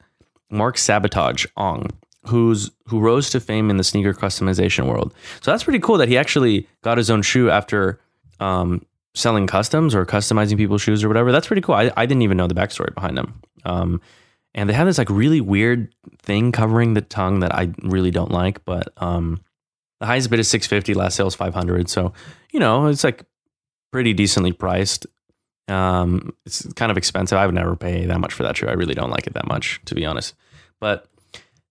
[0.51, 1.89] Mark Sabotage Ong,
[2.27, 5.15] who's who rose to fame in the sneaker customization world.
[5.41, 8.01] So that's pretty cool that he actually got his own shoe after
[8.41, 8.85] um,
[9.15, 11.33] selling customs or customizing people's shoes or whatever.
[11.33, 11.75] That's pretty cool.
[11.75, 13.41] I, I didn't even know the backstory behind them.
[13.65, 14.01] Um,
[14.59, 18.33] and they have this like really weird thing covering the tongue that I really don't
[18.33, 18.65] like.
[18.65, 19.41] But um,
[20.01, 21.89] the highest bid is 650, last sales 500.
[21.89, 22.13] So
[22.53, 23.25] you know it's like
[23.93, 25.07] pretty decently priced.
[25.69, 27.39] Um, it's kind of expensive.
[27.39, 28.67] I would never pay that much for that shoe.
[28.67, 30.35] I really don't like it that much, to be honest.
[30.81, 31.07] But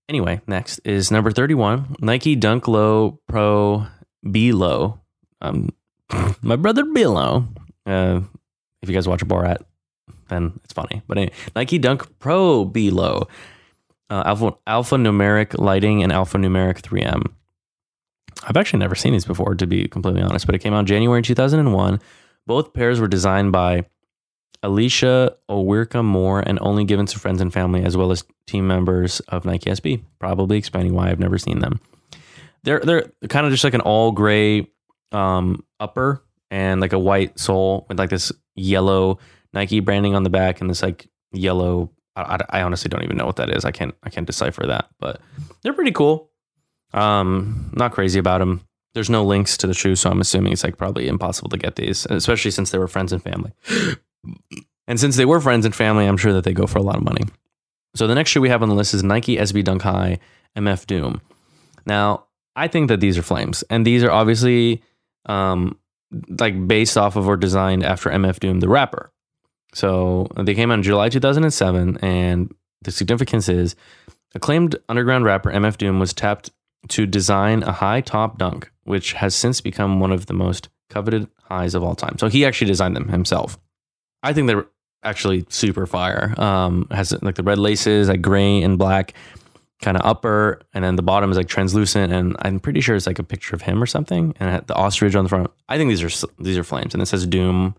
[0.08, 3.86] anyway, next is number 31 Nike Dunk Low Pro
[4.32, 5.02] B Low.
[5.42, 5.72] Um,
[6.42, 7.50] my brother Bilo.
[7.86, 8.22] Uh,
[8.82, 9.58] if you guys watch Borat,
[10.30, 11.02] then it's funny.
[11.08, 13.28] But anyway, Nike Dunk Pro B Low,
[14.10, 17.32] uh, alpha, alphanumeric lighting and alphanumeric 3M.
[18.44, 21.22] I've actually never seen these before, to be completely honest, but it came out January
[21.22, 22.00] 2001.
[22.46, 23.86] Both pairs were designed by
[24.64, 29.20] Alicia Owirka Moore and only given to friends and family, as well as team members
[29.22, 31.80] of Nike SB, probably explaining why I've never seen them.
[32.64, 34.68] They're, they're kind of just like an all gray
[35.12, 39.20] um, upper and like a white sole with like this yellow
[39.58, 41.92] Nike branding on the back and this like yellow.
[42.16, 43.66] I, I, honestly don't even know what that is.
[43.66, 45.20] I can't I can't decipher that, but
[45.62, 46.30] they're pretty cool.
[46.94, 48.62] Um, not crazy about them.
[48.94, 51.76] There's no links to the shoe, so I'm assuming it's like probably impossible to get
[51.76, 53.52] these, especially since they were friends and family.
[54.88, 56.98] and since they were friends and family, I'm sure that they go for a lot
[56.98, 57.24] of money.
[57.96, 60.20] So the next shoe we have on the list is Nike SB Dunk High
[60.56, 61.22] MF Doom.
[61.88, 64.84] Now, I think that these are flames, and these are obviously
[65.26, 65.78] um,
[66.40, 69.12] like based off of or designed after MF Doom, the rapper.
[69.74, 73.76] So they came out in July 2007, and the significance is
[74.36, 76.52] acclaimed underground rapper MF Doom was tapped
[76.90, 81.28] to design a high top dunk, which has since become one of the most coveted
[81.44, 82.18] highs of all time.
[82.18, 83.58] So he actually designed them himself.
[84.24, 84.66] I think they're
[85.04, 86.34] actually super fire.
[86.40, 89.14] Um, has like the red laces, like gray and black
[89.82, 92.12] kind of upper, and then the bottom is like translucent.
[92.12, 95.16] And I'm pretty sure it's like a picture of him or something, and the ostrich
[95.16, 95.52] on the front.
[95.70, 97.76] I think these are these are flames, and it says Doom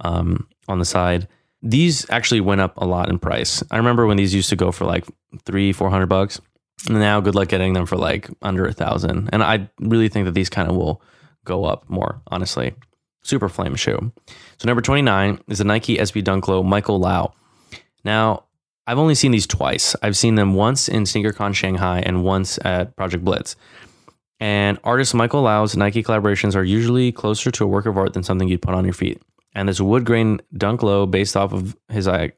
[0.00, 1.28] um, on the side.
[1.62, 3.62] These actually went up a lot in price.
[3.70, 5.06] I remember when these used to go for like
[5.44, 6.40] three, four hundred bucks.
[6.88, 9.30] And now, good luck getting them for like under a thousand.
[9.32, 11.00] And I really think that these kind of will
[11.44, 12.74] go up more, honestly.
[13.22, 14.12] Super flame shoe.
[14.58, 17.32] So number 29 is the Nike SB Dunk Low Michael Lau.
[18.04, 18.44] Now,
[18.86, 19.96] I've only seen these twice.
[20.02, 23.56] I've seen them once in SneakerCon Shanghai and once at Project Blitz.
[24.40, 28.22] And artist Michael Lau's Nike collaborations are usually closer to a work of art than
[28.22, 29.22] something you'd put on your feet.
[29.54, 32.28] And this wood grain dunk low based off of his uh,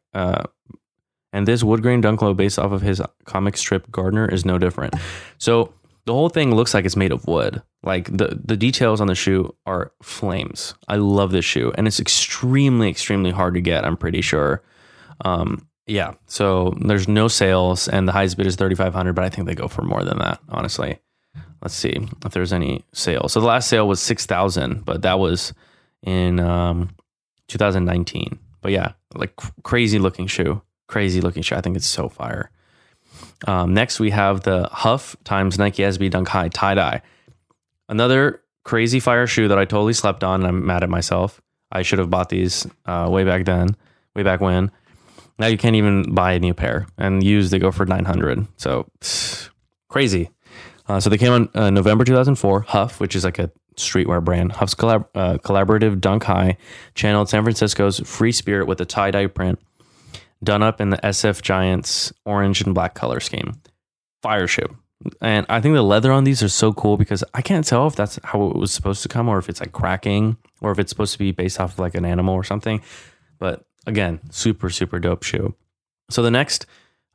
[1.32, 4.58] and this wood grain dunk low based off of his comic strip Gardener is no
[4.58, 4.94] different.
[5.38, 5.72] So
[6.06, 7.62] the whole thing looks like it's made of wood.
[7.82, 10.74] Like the the details on the shoe are flames.
[10.88, 13.84] I love this shoe, and it's extremely extremely hard to get.
[13.84, 14.62] I'm pretty sure.
[15.24, 16.14] Um, Yeah.
[16.26, 19.68] So there's no sales, and the highest bid is 3,500, but I think they go
[19.68, 20.98] for more than that, honestly.
[21.62, 23.28] Let's see if there's any sale.
[23.28, 25.52] So the last sale was 6,000, but that was
[26.02, 26.90] in um,
[27.48, 28.38] 2019.
[28.60, 29.32] But yeah, like
[29.62, 30.62] crazy looking shoe.
[30.88, 31.56] Crazy looking shoe.
[31.56, 32.50] I think it's so fire.
[33.46, 37.02] Um, next, we have the HUF times Nike SB Dunk High tie dye.
[37.88, 41.40] Another crazy fire shoe that I totally slept on, and I'm mad at myself.
[41.70, 43.76] I should have bought these uh, way back then,
[44.14, 44.70] way back when.
[45.38, 48.46] Now you can't even buy a new pair, and used they go for 900.
[48.56, 48.86] So
[49.88, 50.30] crazy.
[50.88, 52.62] Uh, so they came on uh, November 2004.
[52.62, 56.56] HUF, which is like a streetwear brand, HUF's collab- uh, collaborative Dunk High
[56.94, 59.58] channeled San Francisco's free spirit with a tie dye print
[60.42, 63.60] done up in the SF Giants orange and black color scheme.
[64.22, 64.76] Fire shoe.
[65.20, 67.96] And I think the leather on these are so cool because I can't tell if
[67.96, 70.90] that's how it was supposed to come or if it's like cracking or if it's
[70.90, 72.80] supposed to be based off of like an animal or something.
[73.38, 75.54] But again, super, super dope shoe.
[76.10, 76.66] So the next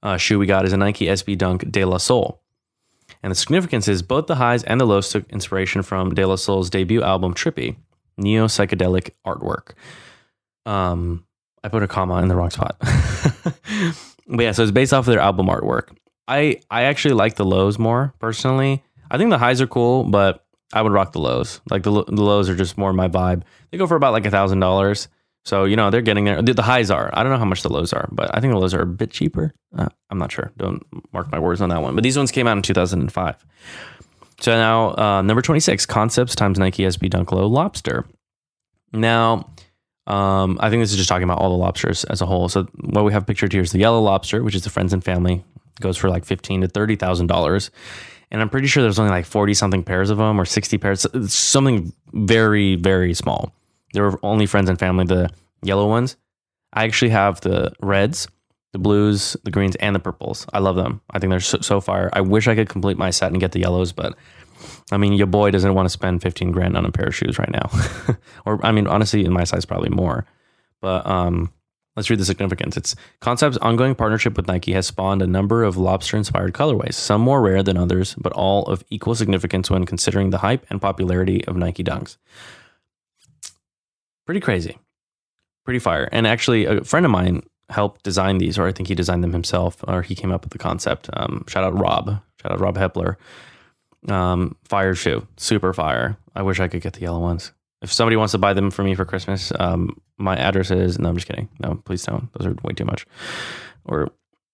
[0.03, 2.40] uh, shoe we got is a Nike SB Dunk De La Soul.
[3.23, 6.35] And the significance is both the highs and the lows took inspiration from De La
[6.35, 7.75] Soul's debut album Trippy,
[8.17, 9.73] neo psychedelic artwork.
[10.65, 11.25] Um,
[11.63, 12.77] I put a comma in the wrong spot.
[14.27, 15.89] but yeah, so it's based off of their album artwork.
[16.27, 18.83] I I actually like the lows more personally.
[19.09, 21.61] I think the highs are cool, but I would rock the lows.
[21.69, 23.43] Like the the lows are just more my vibe.
[23.69, 25.07] They go for about like a thousand dollars.
[25.43, 26.41] So you know they're getting there.
[26.41, 27.09] The, highs are.
[27.13, 28.85] I don't know how much the lows are, but I think the lows are a
[28.85, 29.53] bit cheaper.
[29.75, 30.51] Uh, I'm not sure.
[30.57, 31.95] Don't mark my words on that one.
[31.95, 33.45] But these ones came out in 2005.
[34.39, 38.05] So now uh, number 26, Concepts times Nike SB Dunk Low Lobster.
[38.93, 39.51] Now
[40.07, 42.49] um, I think this is just talking about all the lobsters as a whole.
[42.49, 45.03] So what we have pictured here is the yellow lobster, which is the friends and
[45.03, 45.43] family,
[45.79, 47.71] goes for like fifteen to thirty thousand dollars,
[48.31, 51.05] and I'm pretty sure there's only like forty something pairs of them or sixty pairs.
[51.31, 53.53] Something very very small.
[53.93, 55.29] There were only friends and family the
[55.63, 56.17] yellow ones.
[56.73, 58.27] I actually have the reds,
[58.71, 60.45] the blues, the greens, and the purples.
[60.53, 61.01] I love them.
[61.11, 62.09] I think they're so, so fire.
[62.13, 64.15] I wish I could complete my set and get the yellows, but
[64.91, 67.37] I mean, your boy doesn't want to spend 15 grand on a pair of shoes
[67.37, 67.69] right now.
[68.45, 70.25] or, I mean, honestly, in my size, probably more.
[70.81, 71.51] But um,
[71.95, 72.77] let's read the significance.
[72.77, 77.21] It's Concept's ongoing partnership with Nike has spawned a number of lobster inspired colorways, some
[77.21, 81.45] more rare than others, but all of equal significance when considering the hype and popularity
[81.45, 82.17] of Nike Dunks.
[84.25, 84.77] Pretty crazy.
[85.65, 86.09] Pretty fire.
[86.11, 89.33] And actually, a friend of mine helped design these, or I think he designed them
[89.33, 91.09] himself, or he came up with the concept.
[91.13, 92.21] Um, shout out Rob.
[92.41, 93.15] Shout out Rob Hepler.
[94.09, 96.17] Um, fire shoe, super fire.
[96.35, 97.51] I wish I could get the yellow ones.
[97.81, 101.09] If somebody wants to buy them for me for Christmas, um, my address is no,
[101.09, 101.49] I'm just kidding.
[101.59, 102.31] No, please don't.
[102.33, 103.05] Those are way too much.
[103.85, 104.09] Or,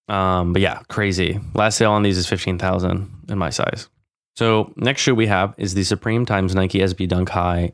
[0.07, 1.39] um, but yeah, crazy.
[1.53, 3.89] Last sale on these is fifteen thousand in my size.
[4.35, 7.73] So next shoe we have is the Supreme times Nike SB Dunk High,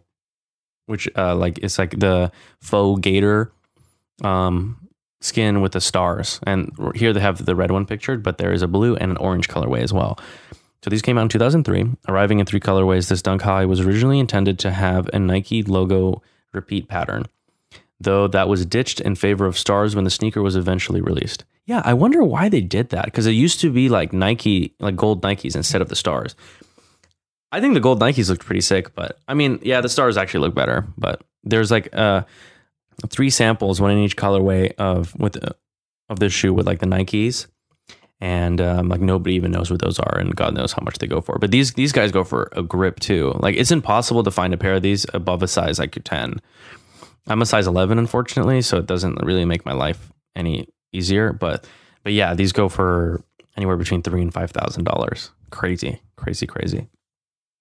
[0.85, 3.51] which uh, like it's like the faux gator
[4.23, 4.77] um,
[5.21, 6.39] skin with the stars.
[6.45, 9.17] And here they have the red one pictured, but there is a blue and an
[9.17, 10.19] orange colorway as well.
[10.83, 13.07] So these came out in 2003, arriving in three colorways.
[13.07, 17.25] This Dunk High was originally intended to have a Nike logo repeat pattern,
[18.01, 21.45] though that was ditched in favor of stars when the sneaker was eventually released.
[21.65, 24.97] Yeah, I wonder why they did that because it used to be like Nike, like
[24.97, 26.35] gold Nikes instead of the stars.
[27.53, 30.39] I think the gold Nikes looked pretty sick, but I mean, yeah, the stars actually
[30.39, 30.87] look better.
[30.97, 32.23] But there's like uh,
[33.09, 35.53] three samples, one in each colorway of with uh,
[36.09, 37.45] of this shoe with like the Nikes,
[38.19, 41.05] and um, like nobody even knows what those are, and God knows how much they
[41.05, 41.37] go for.
[41.37, 43.37] But these these guys go for a grip too.
[43.39, 46.41] Like it's impossible to find a pair of these above a size like ten.
[47.27, 51.31] I'm a size 11, unfortunately, so it doesn't really make my life any easier.
[51.31, 51.67] But
[52.03, 53.23] but yeah, these go for
[53.55, 55.29] anywhere between three and five thousand dollars.
[55.51, 56.87] Crazy, crazy, crazy.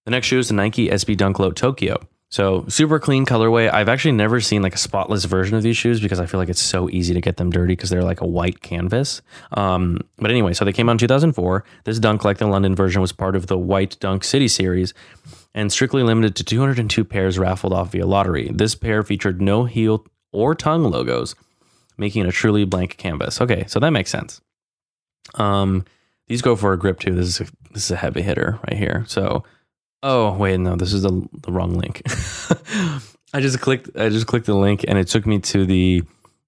[0.04, 1.96] The next shoe is the Nike SB Dunk Low Tokyo.
[2.32, 3.70] So super clean colorway.
[3.70, 6.48] I've actually never seen like a spotless version of these shoes because I feel like
[6.48, 9.20] it's so easy to get them dirty because they're like a white canvas.
[9.52, 11.62] Um, but anyway, so they came out in 2004.
[11.84, 14.94] This dunk, like the London version, was part of the White Dunk City series
[15.54, 18.50] and strictly limited to 202 pairs raffled off via lottery.
[18.50, 21.34] This pair featured no heel or tongue logos,
[21.98, 23.42] making it a truly blank canvas.
[23.42, 24.40] Okay, so that makes sense.
[25.34, 25.84] Um,
[26.28, 27.14] these go for a grip too.
[27.14, 29.04] This is a, this is a heavy hitter right here.
[29.06, 29.44] So
[30.02, 32.02] Oh wait, no, this is the the wrong link.
[33.34, 33.90] I just clicked.
[33.96, 36.02] I just clicked the link, and it took me to the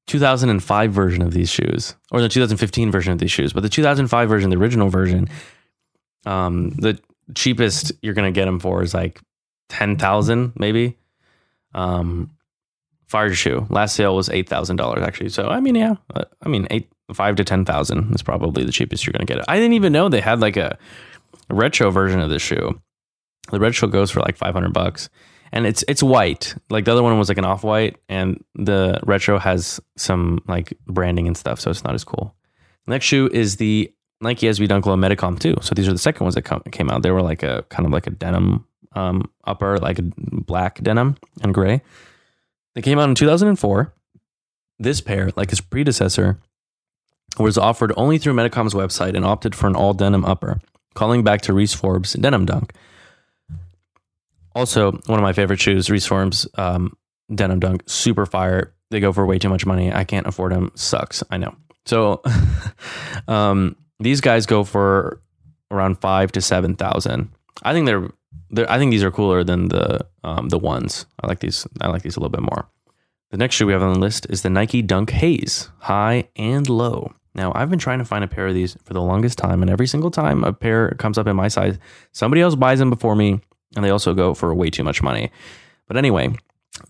[0.07, 3.52] 2005 version of these shoes, or the 2015 version of these shoes.
[3.52, 5.28] But the 2005 version, the original version,
[6.26, 6.98] um, the
[7.34, 9.20] cheapest you're gonna get them for is like
[9.68, 10.98] ten thousand, maybe.
[11.74, 12.30] Um,
[13.07, 13.66] fire shoe.
[13.70, 15.30] Last sale was eight thousand dollars, actually.
[15.30, 18.72] So I mean, yeah, uh, I mean, eight five to ten thousand is probably the
[18.72, 19.44] cheapest you're gonna get it.
[19.48, 20.76] I didn't even know they had like a
[21.48, 22.80] retro version of this shoe.
[23.51, 25.09] The red goes for like 500 bucks.
[25.53, 26.55] and it's it's white.
[26.70, 30.72] Like the other one was like an off white, and the retro has some like
[30.86, 32.34] branding and stuff, so it's not as cool.
[32.86, 35.57] Next shoe is the Nike SB Dunk Low Medicom 2.
[35.62, 37.03] So these are the second ones that come, came out.
[37.03, 41.16] They were like a kind of like a denim um, upper, like a black denim
[41.42, 41.82] and gray.
[42.74, 43.92] They came out in 2004.
[44.78, 46.40] This pair, like its predecessor,
[47.38, 50.61] was offered only through Medicom's website and opted for an all denim upper,
[50.95, 52.72] calling back to Reese Forbes Denim Dunk.
[54.55, 56.96] Also, one of my favorite shoes, Reese Forbes um,
[57.34, 58.72] Denim Dunk, super fire.
[58.90, 59.92] They go for way too much money.
[59.92, 60.70] I can't afford them.
[60.74, 61.22] Sucks.
[61.30, 61.55] I know.
[61.86, 62.22] So,
[63.28, 65.20] um, these guys go for
[65.70, 67.30] around five to seven thousand.
[67.62, 68.09] I think they're,
[68.50, 71.07] they're I think these are cooler than the um, the ones.
[71.20, 71.66] I like these.
[71.80, 72.68] I like these a little bit more.
[73.30, 76.68] The next shoe we have on the list is the Nike Dunk Haze, high and
[76.68, 77.12] low.
[77.34, 79.68] Now, I've been trying to find a pair of these for the longest time, and
[79.68, 81.78] every single time a pair comes up in my size,
[82.12, 83.40] somebody else buys them before me,
[83.77, 85.31] and they also go for way too much money.
[85.87, 86.35] But anyway,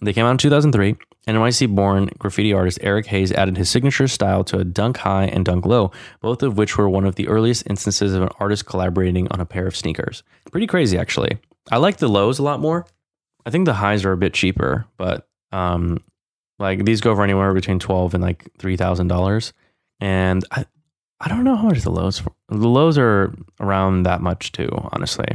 [0.00, 4.08] they came out in 2003, and NYC born graffiti artist Eric Haze added his signature
[4.08, 7.28] style to a dunk high and dunk low, both of which were one of the
[7.28, 10.22] earliest instances of an artist collaborating on a pair of sneakers.
[10.50, 11.38] Pretty crazy, actually.
[11.70, 12.86] I like the lows a lot more.
[13.46, 15.98] I think the highs are a bit cheaper, but um,
[16.58, 19.52] like these go for anywhere between twelve and like three thousand dollars,
[20.00, 20.64] and I
[21.20, 22.18] I don't know how much the lows.
[22.18, 22.32] For.
[22.48, 24.68] The lows are around that much too.
[24.92, 25.26] Honestly,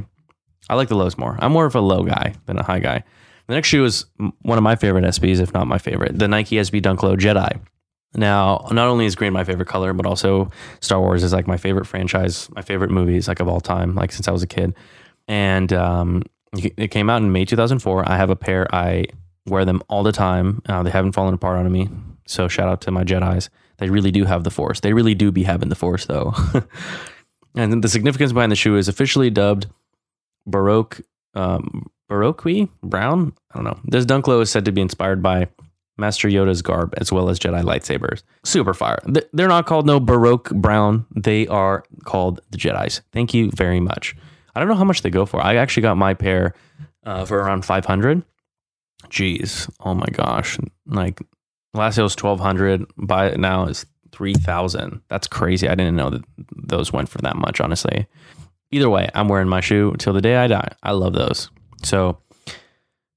[0.69, 1.37] I like the lows more.
[1.39, 3.03] I'm more of a low guy than a high guy.
[3.47, 4.05] The next shoe is
[4.43, 7.59] one of my favorite SBs, if not my favorite, the Nike SB Dunk Low Jedi.
[8.15, 10.51] Now, not only is green my favorite color, but also
[10.81, 14.11] Star Wars is like my favorite franchise, my favorite movies, like of all time, like
[14.11, 14.75] since I was a kid.
[15.27, 18.09] And um, it came out in May 2004.
[18.09, 18.67] I have a pair.
[18.73, 19.05] I
[19.45, 20.61] wear them all the time.
[20.67, 21.89] Uh, they haven't fallen apart on me.
[22.25, 23.49] So shout out to my Jedi's.
[23.77, 24.81] They really do have the Force.
[24.81, 26.33] They really do be having the Force though.
[27.55, 29.67] and the significance behind the shoe is officially dubbed
[30.49, 31.01] Baroque
[31.35, 33.33] um, Baroque brown.
[33.53, 33.79] I don't know.
[33.85, 35.47] This dunk low is said to be inspired by
[35.97, 38.23] Master Yoda's garb as well as Jedi lightsabers.
[38.43, 38.99] Super fire.
[39.33, 41.05] They're not called no Baroque brown.
[41.15, 43.01] They are called the Jedi's.
[43.11, 44.15] Thank you very much.
[44.55, 45.41] I don't know how much they go for.
[45.41, 46.55] I actually got my pair
[47.05, 48.23] uh, for around 500.
[49.09, 49.69] Jeez.
[49.81, 50.57] Oh my gosh.
[50.87, 51.21] Like
[51.73, 52.85] last year was 1200.
[52.97, 55.01] Buy it now is 3000.
[55.09, 55.67] That's crazy.
[55.67, 56.23] I didn't know that
[56.55, 58.07] those went for that much, honestly.
[58.71, 60.69] Either way, I'm wearing my shoe till the day I die.
[60.83, 61.49] I love those.
[61.83, 62.19] So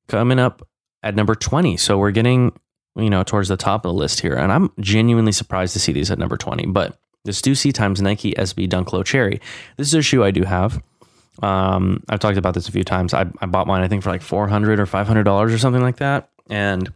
[0.08, 0.66] coming up
[1.02, 1.76] at number 20.
[1.76, 2.52] So we're getting,
[2.96, 4.34] you know, towards the top of the list here.
[4.34, 6.66] And I'm genuinely surprised to see these at number 20.
[6.66, 9.40] But the Stussy times Nike SB Dunk Low Cherry.
[9.76, 10.82] This is a shoe I do have.
[11.42, 13.14] Um, I've talked about this a few times.
[13.14, 16.30] I, I bought mine, I think, for like 400 or $500 or something like that.
[16.50, 16.92] And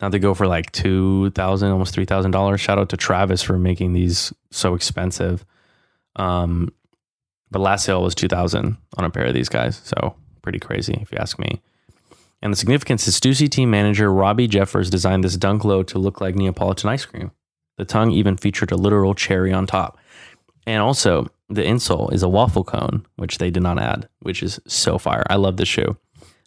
[0.00, 2.58] now they go for like 2000 almost $3,000.
[2.58, 5.44] Shout out to Travis for making these so expensive.
[6.16, 6.72] Um,
[7.52, 9.80] but last sale was 2000 on a pair of these guys.
[9.84, 11.60] So pretty crazy if you ask me.
[12.40, 16.20] And the significance is Stussy team manager Robbie Jeffers designed this dunk low to look
[16.20, 17.30] like Neapolitan ice cream.
[17.78, 19.98] The tongue even featured a literal cherry on top.
[20.66, 24.60] And also, the insole is a waffle cone, which they did not add, which is
[24.66, 25.24] so fire.
[25.30, 25.96] I love this shoe.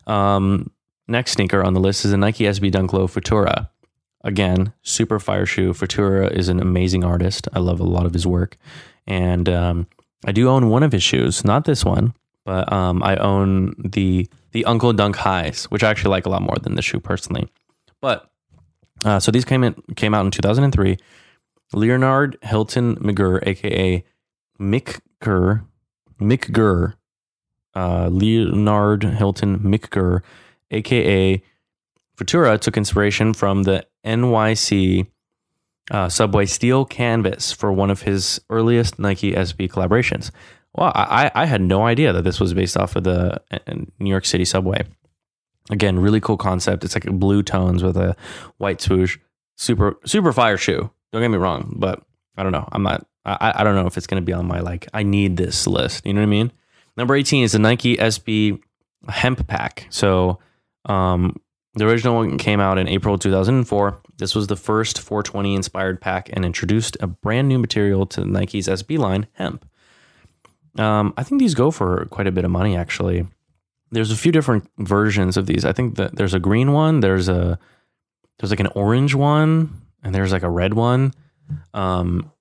[0.08, 0.72] Um,
[1.08, 3.70] next sneaker on the list is a Nike SB Dunk Low Futura.
[4.24, 5.74] Again, super fire shoe.
[5.74, 7.47] Futura is an amazing artist.
[7.53, 8.58] I love a lot of his work.
[9.08, 9.88] And um,
[10.24, 12.13] I do own one of his shoes, not this one,
[12.45, 16.41] but um, I own the the UNKLE Dunk Highs, which I actually like a lot
[16.41, 17.51] more than the shoe personally.
[18.01, 18.30] But
[19.03, 20.97] uh, so these came in came out in 2003.
[21.74, 24.03] Leonard Hilton McGurr, aka
[24.59, 25.63] Mick Gurr,
[26.20, 26.95] Mick Gurr,
[27.76, 30.22] uh, Leonard Hilton McGurr,
[30.72, 31.41] aka
[32.18, 35.07] Futura, took inspiration from the NYC
[35.92, 40.32] uh, Subway steel canvas for one of his earliest Nike SB collaborations.
[40.74, 43.60] Well, I, I had no idea that this was based off of the uh,
[44.00, 44.84] New York City subway.
[45.70, 46.84] Again, really cool concept.
[46.84, 48.16] It's like blue tones with a
[48.58, 49.18] white swoosh.
[49.58, 50.92] Super, super fire shoe.
[51.12, 52.04] Don't get me wrong, but
[52.36, 52.68] I don't know.
[52.72, 55.04] I'm not, I, I don't know if it's going to be on my like, I
[55.04, 56.06] need this list.
[56.06, 56.52] You know what I mean?
[56.98, 58.60] Number 18 is the Nike SB
[59.08, 59.88] hemp pack.
[59.90, 60.40] So,
[60.86, 61.40] um,
[61.76, 64.02] the original one came out in April 2004.
[64.18, 68.68] This was the first 420 inspired pack and introduced a brand new material to Nike's
[68.68, 69.68] SB line, hemp.
[70.78, 73.28] Um, I think these go for quite a bit of money, actually.
[73.91, 75.66] There's a few different versions of these.
[75.66, 77.59] I think that there's a green one, there's a
[78.39, 81.13] there's like an orange one, and there's like a red one.
[81.74, 82.32] Um,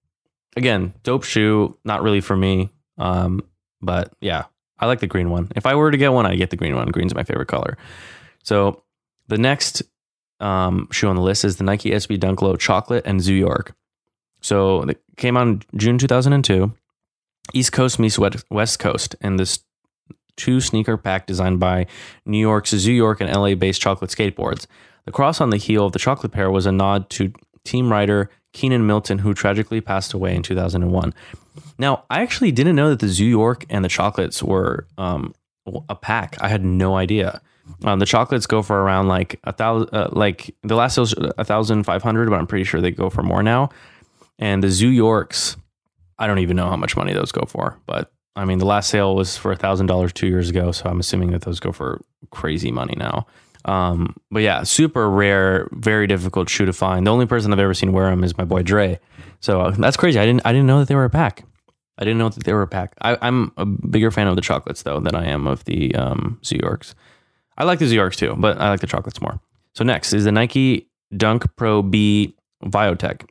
[0.56, 2.70] again, dope shoe, not really for me.
[2.98, 3.42] Um,
[3.80, 4.44] but yeah,
[4.78, 5.52] I like the green one.
[5.54, 6.88] If I were to get one, I'd get the green one.
[6.88, 7.76] Green's my favorite color.
[8.42, 8.82] So
[9.28, 9.82] the next
[10.40, 13.74] um, shoe on the list is the Nike SB Dunk Low Chocolate and Zoo York.
[14.40, 16.72] So it came on June 2002.
[17.52, 18.18] East Coast meets
[18.50, 19.60] West Coast, and this
[20.36, 21.86] two sneaker pack designed by
[22.26, 24.66] New York's Zoo York and LA based chocolate skateboards.
[25.04, 27.32] The cross on the heel of the chocolate pair was a nod to
[27.64, 31.12] team rider Keenan Milton, who tragically passed away in 2001.
[31.78, 35.34] Now, I actually didn't know that the Zoo York and the chocolates were um,
[35.88, 36.36] a pack.
[36.40, 37.42] I had no idea.
[37.84, 41.44] Um, the chocolates go for around like a thousand, uh, like the last was a
[41.44, 43.70] thousand five hundred, but I'm pretty sure they go for more now.
[44.38, 45.56] And the Zoo Yorks,
[46.18, 48.90] I don't even know how much money those go for, but I mean, the last
[48.90, 51.72] sale was for a thousand dollars two years ago, so I'm assuming that those go
[51.72, 53.26] for crazy money now.
[53.64, 57.06] Um, but yeah, super rare, very difficult shoe to find.
[57.06, 58.98] The only person I've ever seen wear them is my boy Dre.
[59.40, 60.18] So uh, that's crazy.
[60.18, 61.44] I didn't, I didn't know that they were a pack.
[61.96, 62.94] I didn't know that they were a pack.
[63.00, 66.40] I, am a bigger fan of the chocolates though than I am of the um,
[66.44, 66.94] Zoo Yorks.
[67.56, 69.40] I like the Zoo Yorks too, but I like the chocolates more.
[69.74, 72.34] So next is the Nike Dunk Pro B
[72.64, 73.26] Viotech.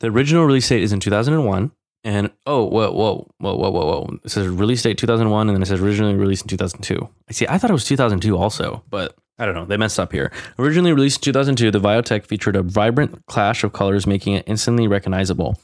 [0.00, 1.70] The original release date is in 2001.
[2.06, 4.18] And oh, whoa, whoa, whoa, whoa, whoa, whoa.
[4.22, 7.08] It says release date 2001, and then it says originally released in 2002.
[7.28, 7.46] I see.
[7.48, 9.64] I thought it was 2002 also, but I don't know.
[9.64, 10.30] They messed up here.
[10.58, 14.86] Originally released in 2002, the Viotech featured a vibrant clash of colors, making it instantly
[14.86, 15.58] recognizable.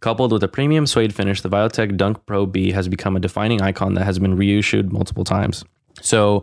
[0.00, 3.62] Coupled with a premium suede finish, the Viotech Dunk Pro B has become a defining
[3.62, 5.64] icon that has been reissued multiple times.
[6.02, 6.42] So,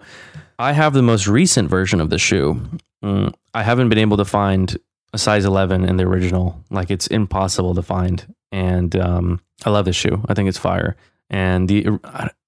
[0.62, 2.62] I have the most recent version of the shoe.
[3.04, 4.78] Mm, I haven't been able to find
[5.12, 6.64] a size 11 in the original.
[6.70, 10.24] Like it's impossible to find and um, I love this shoe.
[10.30, 10.96] I think it's fire.
[11.30, 11.88] And the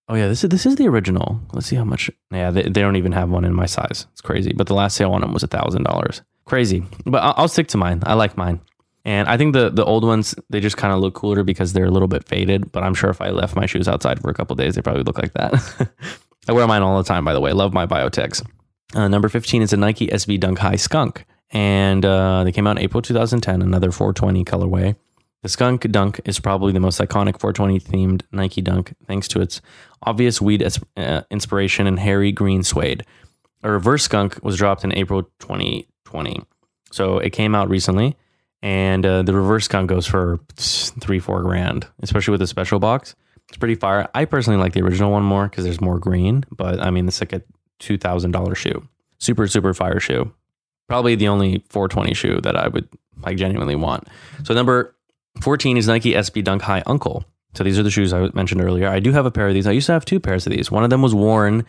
[0.10, 1.40] oh yeah, this is this is the original.
[1.54, 2.12] Let's see how much.
[2.32, 4.06] Yeah, they, they don't even have one in my size.
[4.12, 4.54] It's crazy.
[4.54, 6.22] But the last sale on them was a thousand dollars.
[6.46, 6.86] Crazy.
[7.06, 8.04] But I'll, I'll stick to mine.
[8.06, 8.60] I like mine.
[9.06, 11.86] And I think the the old ones they just kind of look cooler because they're
[11.86, 12.72] a little bit faded.
[12.72, 15.04] But I'm sure if I left my shoes outside for a couple days, they probably
[15.04, 15.90] look like that.
[16.48, 17.54] I wear mine all the time, by the way.
[17.54, 18.46] Love my Viotechs.
[18.94, 21.26] Uh, number 15 is a Nike SB Dunk High Skunk.
[21.52, 24.96] And uh, they came out in April 2010, another 420 colorway.
[25.44, 29.62] The Skunk Dunk is probably the most iconic 420 themed Nike Dunk, thanks to its
[30.02, 30.66] obvious weed
[30.98, 33.06] uh, inspiration and hairy green suede.
[33.62, 36.44] A reverse skunk was dropped in April 2020.
[36.92, 38.16] So it came out recently,
[38.62, 43.16] and uh, the reverse skunk goes for three, four grand, especially with a special box.
[43.50, 44.08] It's pretty fire.
[44.16, 47.22] I personally like the original one more because there's more green, but I mean, it's
[47.22, 47.42] like a
[47.80, 48.88] $2,000 shoe.
[49.20, 50.34] Super, super fire shoe.
[50.88, 52.88] Probably the only 420 shoe that I would
[53.22, 54.08] like genuinely want.
[54.44, 54.96] So, number
[55.42, 57.24] 14 is Nike SB Dunk High UNKLE.
[57.56, 58.88] So these are the shoes I mentioned earlier.
[58.88, 59.68] I do have a pair of these.
[59.68, 60.72] I used to have two pairs of these.
[60.72, 61.66] One of them was worn.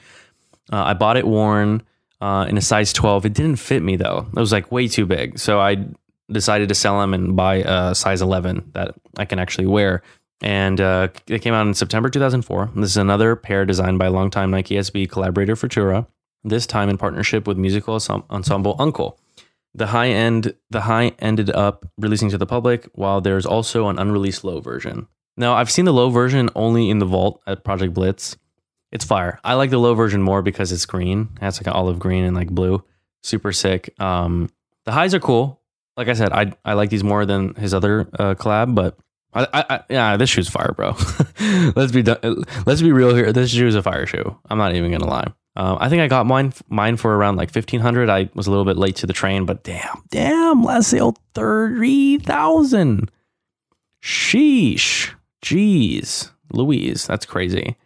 [0.73, 1.83] Uh, I bought it worn
[2.21, 3.27] uh, in a size 12.
[3.27, 4.27] It didn't fit me though.
[4.35, 5.39] It was like way too big.
[5.39, 5.85] So I
[6.31, 10.03] decided to sell them and buy a size 11 that I can actually wear.
[10.41, 12.71] And uh, came out in September 2004.
[12.77, 16.07] This is another pair designed by longtime Nike SB collaborator Futura,
[16.43, 17.95] this time in partnership with musical
[18.31, 19.19] ensemble UNKLE.
[19.75, 23.99] The high end, the high ended up releasing to the public, while there's also an
[23.99, 25.09] unreleased low version.
[25.37, 28.37] Now, I've seen the low version only in the vault at Project Blitz.
[28.93, 29.41] It's fire.
[29.43, 31.31] I like the low version more because it's green.
[31.37, 32.85] It has like an olive green and like blue.
[33.25, 33.93] Super sick.
[33.99, 34.51] Um,
[34.85, 35.61] the highs are cool.
[35.97, 38.97] Like I said, I I like these more than his other uh, collab, but
[39.35, 40.97] I, yeah, this shoe's fire, bro.
[41.77, 42.45] let's be done.
[42.67, 43.33] let's be real here.
[43.33, 44.37] This shoe is a fire shoe.
[44.49, 45.33] I'm not even gonna lie.
[45.57, 48.09] Um, I think I got mine mine for around like fifteen hundred.
[48.09, 52.19] I was a little bit late to the train, but damn, damn, last sale thirty
[52.19, 53.11] thousand.
[54.03, 55.13] Sheesh,
[55.43, 57.77] jeez, Louise, that's crazy.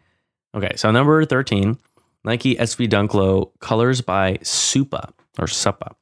[0.55, 1.79] Okay, so number thirteen,
[2.25, 5.95] Nike SB Dunk Low colors by Supa or Supa.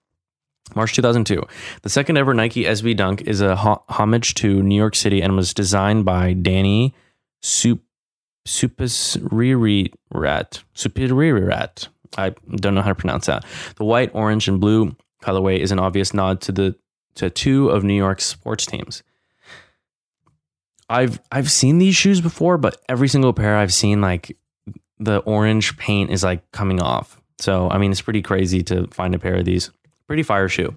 [0.75, 1.43] March 2002.
[1.83, 5.55] The second ever Nike SB Dunk is a homage to New York City and was
[5.55, 6.95] designed by Danny
[7.43, 7.79] Sup
[8.47, 9.93] Superirat.
[10.75, 11.89] Superirat.
[12.17, 13.45] I don't know how to pronounce that.
[13.77, 16.77] The white, orange, and blue colorway is an obvious nod to the
[17.17, 19.03] to two of New York's sports teams.
[20.89, 24.37] I've I've seen these shoes before, but every single pair I've seen like
[24.99, 27.21] the orange paint is like coming off.
[27.39, 29.71] So I mean, it's pretty crazy to find a pair of these.
[30.07, 30.77] Pretty fire shoe.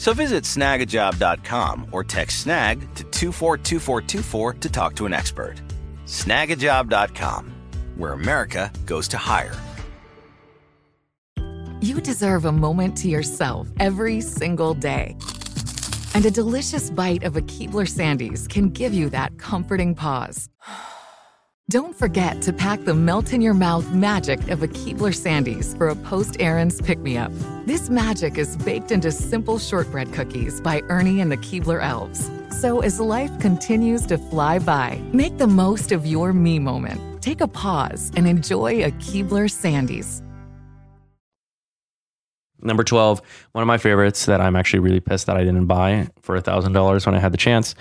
[0.00, 5.56] So visit snagajob.com or text snag to 242424 to talk to an expert.
[6.06, 7.52] Snagajob.com,
[7.98, 9.54] where America goes to hire.
[11.82, 15.18] You deserve a moment to yourself every single day.
[16.14, 20.48] And a delicious bite of a Keebler Sandies can give you that comforting pause.
[21.70, 25.88] Don't forget to pack the melt in your mouth magic of a Keebler Sandies for
[25.88, 27.30] a post errands pick me up.
[27.64, 32.28] This magic is baked into simple shortbread cookies by Ernie and the Keebler Elves.
[32.60, 37.22] So as life continues to fly by, make the most of your me moment.
[37.22, 40.22] Take a pause and enjoy a Keebler Sandies.
[42.60, 46.08] Number 12, one of my favorites that I'm actually really pissed that I didn't buy
[46.20, 47.76] for $1,000 when I had the chance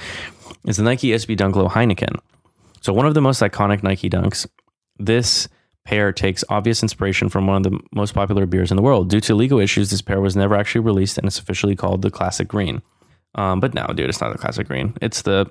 [0.67, 2.19] is the Nike SB Dunk Low Heineken.
[2.81, 4.47] So, one of the most iconic Nike dunks,
[4.97, 5.47] this
[5.85, 9.09] pair takes obvious inspiration from one of the most popular beers in the world.
[9.09, 12.11] Due to legal issues, this pair was never actually released and it's officially called the
[12.11, 12.81] Classic Green.
[13.35, 14.95] Um, but now, dude, it's not the Classic Green.
[15.01, 15.49] It's the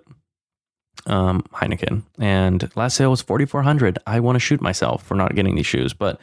[1.06, 2.02] um, Heineken.
[2.20, 5.92] And last sale was 4400 I want to shoot myself for not getting these shoes.
[5.92, 6.20] But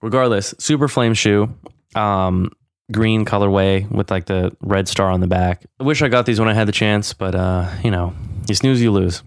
[0.00, 1.54] regardless, super flame shoe
[1.94, 2.50] um,
[2.92, 5.66] green colorway with like the red star on the back.
[5.80, 8.14] I wish I got these when I had the chance, but uh, you know,
[8.48, 9.22] you snooze, you lose.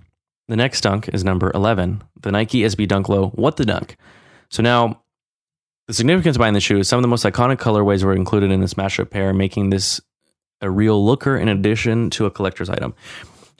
[0.51, 3.95] The next dunk is number 11, the Nike SB Dunk Low What the Dunk.
[4.49, 5.01] So now,
[5.87, 8.59] the significance behind the shoe is some of the most iconic colorways were included in
[8.59, 10.01] this mashup pair, making this
[10.59, 12.93] a real looker in addition to a collector's item.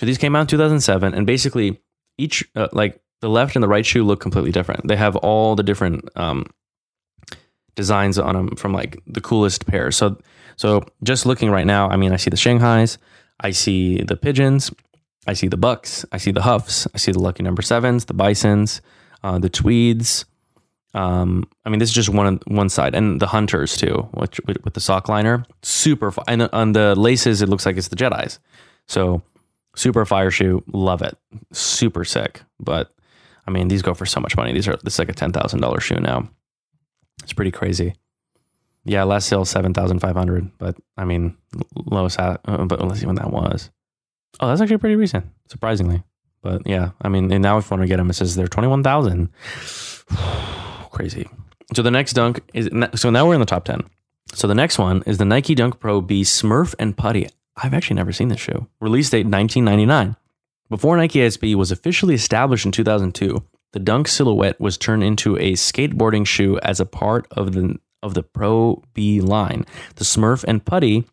[0.02, 1.80] So these came out in 2007, and basically
[2.18, 4.86] each, uh, like the left and the right shoe look completely different.
[4.86, 6.46] They have all the different um,
[7.74, 9.92] designs on them from like the coolest pair.
[9.92, 10.20] So
[10.58, 12.98] so just looking right now, I mean, I see the Shanghais,
[13.40, 14.72] I see the pigeons,
[15.28, 18.14] I see the bucks, I see the huffs, I see the lucky number sevens, the
[18.14, 18.82] bisons,
[19.24, 20.26] uh, the tweeds.
[20.94, 24.74] Um, I mean, this is just one one side, and the hunters too, which, with,
[24.74, 26.12] the sock liner, super.
[26.12, 28.40] Fi- and on the laces, it looks like it's the Jedi's.
[28.88, 29.22] So
[29.76, 31.18] super fire shoe, love it,
[31.54, 32.42] super sick.
[32.60, 32.94] But
[33.48, 34.52] I mean, these go for so much money.
[34.54, 36.30] These are this is like a ten thousand dollar shoe now.
[37.24, 37.96] It's pretty crazy.
[38.84, 41.38] Yeah, last sale seven thousand five hundred, but I mean
[41.76, 42.20] lowest.
[42.20, 43.70] Uh, but let's see when that was.
[44.40, 46.04] Oh, that's actually pretty recent, surprisingly.
[46.42, 48.48] But yeah, I mean, and now if you want to get them, it says they're
[48.48, 49.30] twenty one thousand.
[50.92, 51.28] crazy.
[51.76, 53.84] So the next dunk is so now we're in the top ten.
[54.34, 57.30] So the next one is the Nike Dunk Pro B Smurf and Putty.
[57.58, 58.68] I've actually never seen this shoe.
[58.80, 60.16] Release date 1999.
[60.70, 65.54] Before Nike SB was officially established in 2002, the Dunk silhouette was turned into a
[65.54, 69.66] skateboarding shoe as a part of the of the Pro B line.
[69.96, 71.06] The Smurf and Putty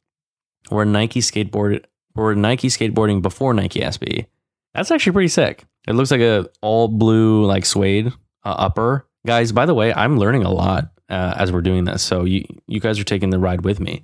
[0.71, 1.85] were Nike skateboard
[2.19, 4.27] were Nike skateboarding before Nike SB.
[4.75, 5.64] That's actually pretty sick.
[5.87, 8.09] It looks like a all blue like suede
[8.45, 9.07] uh, upper.
[9.27, 12.03] Guys, by the way, I'm learning a lot uh, as we're doing this.
[12.03, 14.03] So you you guys are taking the ride with me.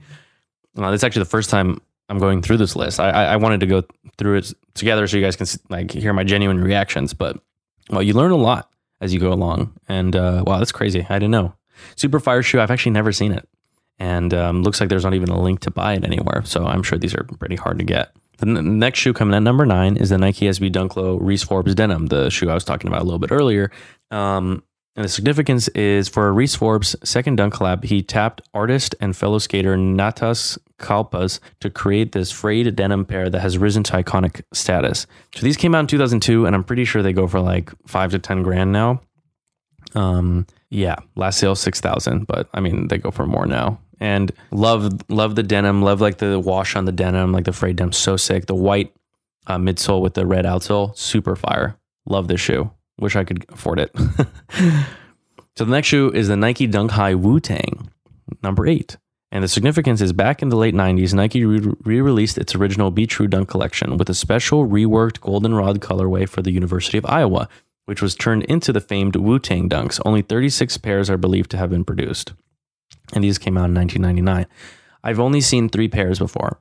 [0.77, 3.01] Uh, that's actually the first time I'm going through this list.
[3.01, 3.83] I, I wanted to go
[4.19, 7.15] through it together so you guys can like hear my genuine reactions.
[7.15, 7.39] But
[7.91, 9.73] well, you learn a lot as you go along.
[9.89, 11.07] And uh, wow, that's crazy.
[11.09, 11.55] I didn't know.
[11.97, 13.49] Super Fire Shoe, I've actually never seen it.
[13.99, 16.43] And um, looks like there's not even a link to buy it anywhere.
[16.45, 18.15] So I'm sure these are pretty hard to get.
[18.39, 21.75] The next shoe coming at number nine is the Nike SB Dunk Low Reese Forbes
[21.75, 23.71] Denim, the shoe I was talking about a little bit earlier.
[24.11, 24.65] Um,
[24.97, 29.39] and the significance is for Reese Forbes' second dunk collab, he tapped artist and fellow
[29.39, 35.07] skater Natas Kaupas to create this frayed denim pair that has risen to iconic status.
[35.35, 38.13] So these came out in 2002, and I'm pretty sure they go for like five
[38.13, 39.01] to 10 grand now.
[39.97, 43.81] Um, yeah, last sale 6,000, but I mean, they go for more now.
[44.01, 47.77] And love, love the denim, love like the wash on the denim, like the frayed
[47.77, 48.47] denim, so sick.
[48.47, 48.95] The white
[49.47, 51.77] uh, midsole with the red outsole, super fire.
[52.07, 52.71] Love this shoe.
[52.99, 53.91] Wish I could afford it.
[55.57, 57.91] so the next shoe is the Nike Dunk High Wu Tang,
[58.43, 58.97] number eight.
[59.33, 63.05] And the significance is back in the late 90s, Nike re released its original Be
[63.05, 67.49] True Dunk collection with a special reworked goldenrod colorway for the University of Iowa,
[67.87, 70.01] which was turned into the famed Wu Tang dunks.
[70.05, 72.33] Only 36 pairs are believed to have been produced.
[73.15, 74.47] And these came out in 1999.
[75.03, 76.59] I've only seen three pairs before.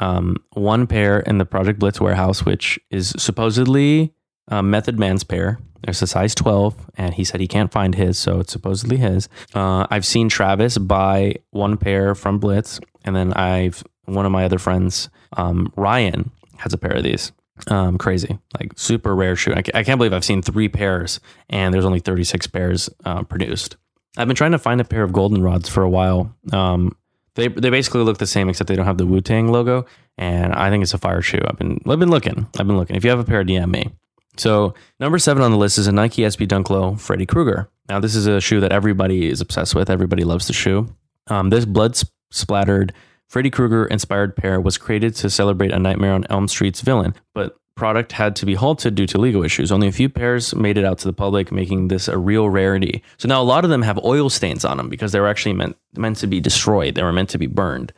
[0.00, 4.12] Um, one pair in the Project Blitz warehouse, which is supposedly
[4.50, 5.58] Method Man's pair.
[5.84, 9.28] There's a size 12, and he said he can't find his, so it's supposedly his.
[9.54, 14.44] Uh, I've seen Travis buy one pair from Blitz, and then I've one of my
[14.44, 17.32] other friends, um, Ryan, has a pair of these.
[17.66, 19.52] Um, crazy, like super rare shoe.
[19.52, 21.18] I, I, can't believe I've seen three pairs
[21.50, 23.76] and there's only 36 pairs uh, produced.
[24.16, 26.34] I've been trying to find a pair of goldenrods for a while.
[26.52, 26.96] Um,
[27.34, 29.86] they they basically look the same except they don't have the Wu Tang logo,
[30.16, 31.40] and I think it's a fire shoe.
[31.46, 32.46] I've been I've been looking.
[32.58, 32.96] I've been looking.
[32.96, 33.90] If you have a pair, DM me.
[34.36, 37.68] So number seven on the list is a Nike SB Dunk Low Freddy Krueger.
[37.88, 39.90] Now this is a shoe that everybody is obsessed with.
[39.90, 40.94] Everybody loves the shoe.
[41.28, 42.92] Um, this blood sp- splattered
[43.28, 47.56] Freddy Krueger inspired pair was created to celebrate a Nightmare on Elm Street's villain, but
[47.78, 49.72] product had to be halted due to legal issues.
[49.72, 53.02] Only a few pairs made it out to the public, making this a real rarity.
[53.16, 55.54] So now a lot of them have oil stains on them because they were actually
[55.54, 56.96] meant meant to be destroyed.
[56.96, 57.92] They were meant to be burned,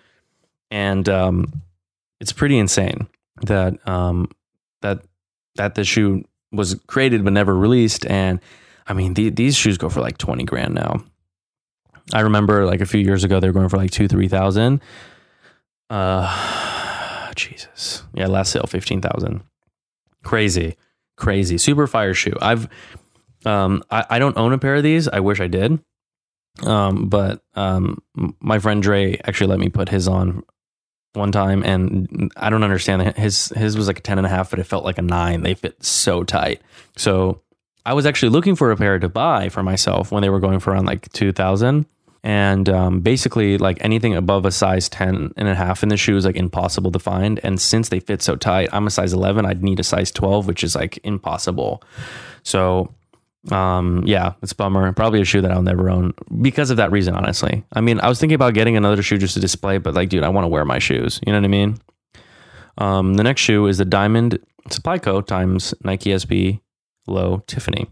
[0.70, 1.62] and um,
[2.20, 3.08] it's pretty insane
[3.42, 4.30] that um,
[4.82, 5.02] that
[5.56, 8.06] that the shoe was created but never released.
[8.06, 8.40] And
[8.86, 11.02] I mean, the, these shoes go for like twenty grand now.
[12.12, 14.82] I remember like a few years ago they were going for like two three thousand.
[15.88, 18.04] Uh, Jesus.
[18.12, 19.42] Yeah, last sale fifteen thousand.
[20.22, 20.76] Crazy,
[21.16, 22.36] crazy, super fire shoe.
[22.40, 22.68] I've,
[23.44, 25.08] um, I, I don't own a pair of these.
[25.08, 25.80] I wish I did.
[26.62, 28.02] Um, but um,
[28.40, 30.42] my friend Dre actually let me put his on
[31.14, 34.50] one time, and I don't understand his his was like a ten and a half,
[34.50, 35.42] but it felt like a nine.
[35.42, 36.60] They fit so tight.
[36.96, 37.40] So
[37.86, 40.60] I was actually looking for a pair to buy for myself when they were going
[40.60, 41.86] for around like two thousand
[42.22, 46.16] and um, basically like anything above a size 10 and a half in the shoe
[46.16, 47.40] is like impossible to find.
[47.42, 50.46] And since they fit so tight i'm a size 11 i'd need a size 12
[50.46, 51.82] which is like impossible.
[52.42, 52.94] So
[53.50, 54.92] um, yeah it's bummer.
[54.92, 56.12] Probably a shoe that i'll never own
[56.42, 57.64] because of that reason honestly.
[57.72, 60.22] I mean i was thinking about getting another shoe just to display but like dude
[60.22, 61.20] i want to wear my shoes.
[61.26, 61.78] You know what i mean?
[62.78, 65.22] Um, the next shoe is the diamond supply co.
[65.22, 66.60] times nike sb
[67.06, 67.88] low tiffany.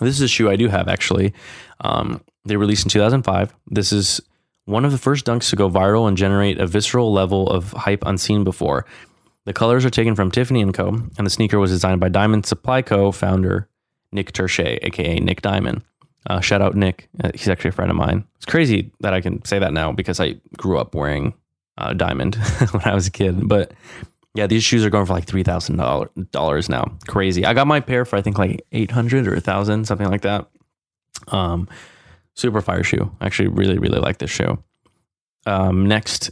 [0.00, 1.32] This is a shoe i do have actually.
[1.80, 3.54] Um, they released in 2005.
[3.68, 4.20] This is
[4.64, 8.02] one of the first dunks to go viral and generate a visceral level of hype
[8.04, 8.84] unseen before.
[9.44, 12.44] The colors are taken from Tiffany & Co., and the sneaker was designed by Diamond
[12.44, 13.12] Supply Co.
[13.12, 13.68] founder
[14.12, 15.82] Nick Tershay, aka Nick Diamond.
[16.28, 17.08] Uh, shout out Nick.
[17.22, 18.24] Uh, he's actually a friend of mine.
[18.36, 21.32] It's crazy that I can say that now because I grew up wearing
[21.78, 22.34] uh, Diamond
[22.72, 23.48] when I was a kid.
[23.48, 23.72] But
[24.34, 25.76] yeah, these shoes are going for like three thousand
[26.32, 26.96] dollars now.
[27.06, 27.46] Crazy.
[27.46, 30.22] I got my pair for I think like eight hundred or a thousand, something like
[30.22, 30.48] that.
[31.28, 31.68] Um,
[32.38, 33.10] super fire shoe.
[33.20, 34.62] I actually really, really like this shoe.
[35.44, 36.30] Um, next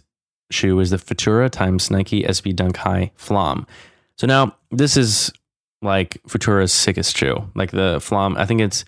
[0.51, 3.67] shoe is the Futura times Nike SB Dunk High Flam.
[4.17, 5.33] So now this is
[5.83, 7.51] like Futura's sickest shoe.
[7.55, 8.85] Like the Flam, I think it's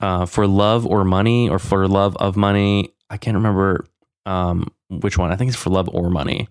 [0.00, 2.94] uh, for love or money or for love of money.
[3.10, 3.86] I can't remember
[4.26, 5.32] um, which one.
[5.32, 6.48] I think it's for love or money.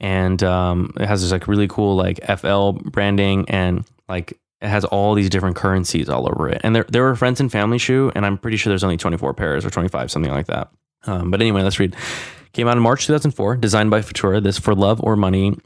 [0.00, 4.84] And um, it has this like really cool like FL branding and like it has
[4.84, 6.60] all these different currencies all over it.
[6.64, 9.34] And there, there were friends and family shoe, and I'm pretty sure there's only 24
[9.34, 10.70] pairs or 25, something like that.
[11.06, 11.94] Um, but anyway, let's read.
[12.52, 14.42] Came out in March 2004, designed by Futura.
[14.42, 15.56] This for love or money,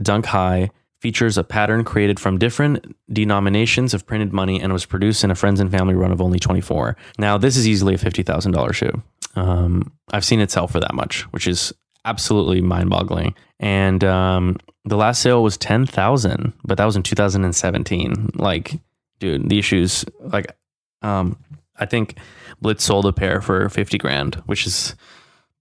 [0.00, 0.70] Dunk High
[1.00, 5.34] features a pattern created from different denominations of printed money and was produced in a
[5.34, 6.96] friends and family run of only 24.
[7.18, 9.02] Now, this is easily a $50,000 shoe.
[9.36, 11.72] Um, I've seen it sell for that much, which is
[12.04, 13.34] absolutely mind boggling.
[13.60, 18.30] And um, the last sale was 10,000, but that was in 2017.
[18.34, 18.78] Like,
[19.18, 20.56] dude, the shoes, like,
[21.02, 21.36] um,
[21.76, 22.18] I think
[22.60, 24.94] Blitz sold a pair for 50 grand, which is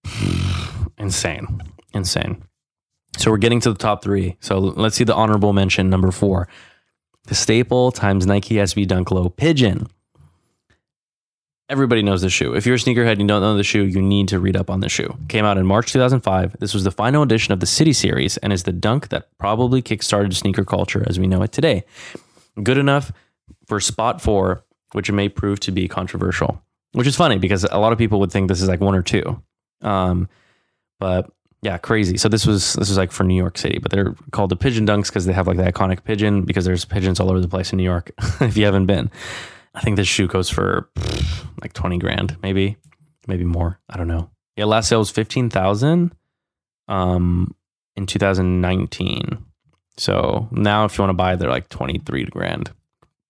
[0.97, 1.61] insane.
[1.93, 2.43] Insane.
[3.17, 4.37] So we're getting to the top three.
[4.39, 6.47] So let's see the honorable mention number four.
[7.25, 9.87] The staple times Nike SB Dunk Low Pigeon.
[11.69, 12.53] Everybody knows the shoe.
[12.53, 14.69] If you're a sneakerhead and you don't know the shoe, you need to read up
[14.69, 15.17] on the shoe.
[15.27, 16.55] Came out in March 2005.
[16.59, 19.81] This was the final edition of the City series and is the dunk that probably
[19.81, 21.83] kickstarted sneaker culture as we know it today.
[22.63, 23.11] Good enough
[23.65, 24.63] for spot four,
[24.93, 26.61] which may prove to be controversial,
[26.93, 29.03] which is funny because a lot of people would think this is like one or
[29.03, 29.41] two.
[29.81, 30.29] Um,
[30.99, 31.29] but
[31.61, 32.15] yeah, crazy.
[32.15, 34.87] So this was this was like for New York City, but they're called the Pigeon
[34.87, 37.73] Dunks because they have like the iconic pigeon because there's pigeons all over the place
[37.73, 38.11] in New York.
[38.39, 39.11] if you haven't been,
[39.77, 40.89] I think this shoe goes for
[41.61, 42.77] like 20 grand, maybe,
[43.27, 43.79] maybe more.
[43.87, 44.31] I don't know.
[44.55, 46.15] Yeah, last sale was 15,000
[46.87, 47.55] um,
[47.95, 49.37] in 2019.
[49.97, 52.71] So now if you want to buy, they're like 23 grand.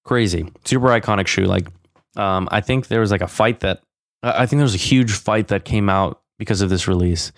[0.05, 0.49] Crazy.
[0.63, 1.43] Super iconic shoe.
[1.43, 1.67] Like,
[2.15, 3.81] um, I think there was like a fight that,
[4.23, 7.33] I think there was a huge fight that came out because of this release.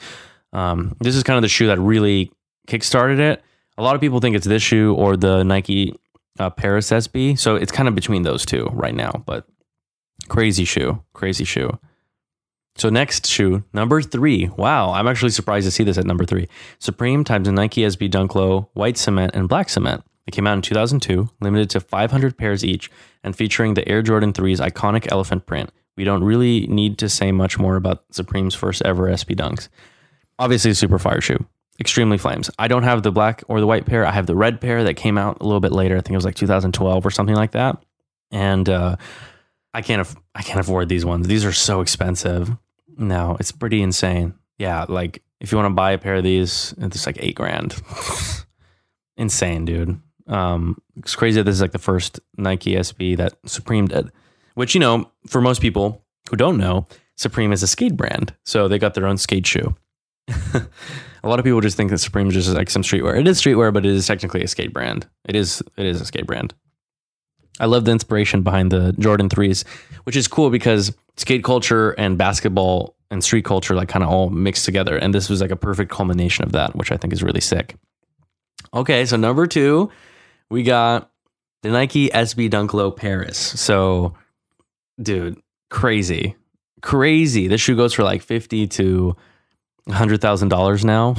[0.54, 2.32] Um, this is kind of the shoe that really
[2.68, 3.44] kickstarted it.
[3.80, 5.96] A lot of people think it's this shoe or the Nike
[6.40, 7.38] uh, Paris SB.
[7.38, 9.48] So it's kind of between those two right now, but
[10.28, 11.78] crazy shoe, crazy shoe.
[12.76, 14.48] So next shoe, number three.
[14.56, 16.48] Wow, I'm actually surprised to see this at number three.
[16.80, 20.04] Supreme times a Nike SB Dunk Low, white cement and black cement.
[20.28, 22.90] It came out in 2002, limited to 500 pairs each,
[23.24, 25.72] and featuring the Air Jordan 3's iconic elephant print.
[25.98, 29.68] We don't really need to say much more about Supreme's first ever SB Dunks.
[30.38, 31.46] Obviously, a super fire shoe.
[31.80, 32.50] Extremely flames.
[32.60, 34.06] I don't have the black or the white pair.
[34.06, 35.96] I have the red pair that came out a little bit later.
[35.96, 37.82] I think it was like 2012 or something like that.
[38.32, 38.98] And uh,
[39.74, 41.28] I can't aff- I can't afford these ones.
[41.28, 42.52] These are so expensive.
[42.98, 44.36] No, it's pretty insane.
[44.58, 47.82] Yeah, like if you want to buy a pair of these, it's like eight grand.
[49.18, 50.00] insane, dude.
[50.28, 54.12] Um, it's crazy that this is like the first Nike SB that Supreme did.
[54.56, 58.68] Which you know, for most people who don't know, Supreme is a skate brand, so
[58.68, 59.76] they got their own skate shoe.
[61.24, 63.20] a lot of people just think that Supreme is just like some streetwear.
[63.20, 65.08] It is streetwear, but it is technically a skate brand.
[65.28, 66.54] It is it is a skate brand.
[67.60, 69.68] I love the inspiration behind the Jordan 3s,
[70.06, 74.30] which is cool because skate culture and basketball and street culture like kind of all
[74.30, 74.96] mixed together.
[74.98, 77.76] And this was like a perfect culmination of that, which I think is really sick.
[78.74, 79.92] Okay, so number two,
[80.50, 81.12] we got
[81.64, 83.38] the Nike SB Dunk Low Paris.
[83.38, 84.16] So,
[85.02, 85.40] dude,
[85.70, 86.36] crazy.
[86.82, 87.48] Crazy.
[87.48, 89.18] This shoe goes for like 50 to
[89.90, 91.16] $100,000 now.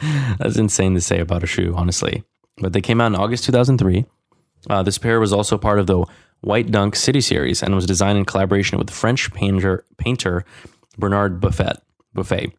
[0.38, 2.24] That's insane to say about a shoe, honestly.
[2.58, 4.04] But they came out in August 2003.
[4.68, 6.04] Uh, this pair was also part of the
[6.42, 10.44] White Dunk City series and was designed in collaboration with French painter, painter
[10.98, 11.76] Bernard Buffet.
[12.14, 12.52] Buffet.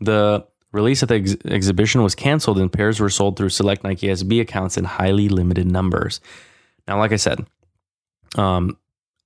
[0.00, 4.08] The release at the ex- exhibition was canceled and pairs were sold through select Nike
[4.08, 6.20] SB accounts in highly limited numbers.
[6.86, 7.46] Now, like I said,
[8.36, 8.78] um,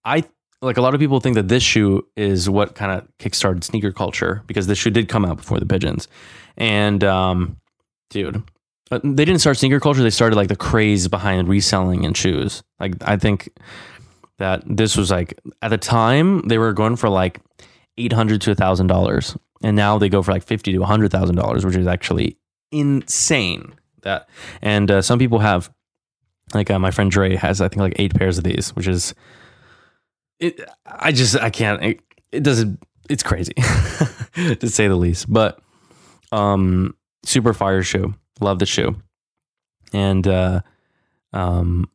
[0.04, 0.24] I
[0.62, 3.92] like a lot of people think that this shoe is what kind of kickstarted sneaker
[3.92, 6.06] culture because this shoe did come out before the pigeons.
[6.56, 7.56] And um,
[8.10, 8.42] dude,
[8.90, 10.02] they didn't start sneaker culture.
[10.02, 12.62] They started like the craze behind reselling and shoes.
[12.78, 13.50] Like I think
[14.38, 17.40] that this was like at the time they were going for like
[17.98, 20.86] eight hundred to a thousand dollars, and now they go for like fifty to a
[20.86, 22.38] hundred thousand dollars, which is actually
[22.70, 23.74] insane.
[24.02, 24.28] That
[24.60, 25.72] and uh, some people have
[26.54, 29.14] like uh, my friend Dre has I think like eight pairs of these, which is
[30.42, 30.60] it.
[30.86, 31.82] I just I can't.
[31.82, 32.82] It, it doesn't.
[33.08, 33.54] It's crazy
[34.34, 35.60] to say the least, but
[36.30, 38.14] um, super fire shoe.
[38.40, 38.96] Love the shoe,
[39.92, 40.60] and uh,
[41.32, 41.88] um,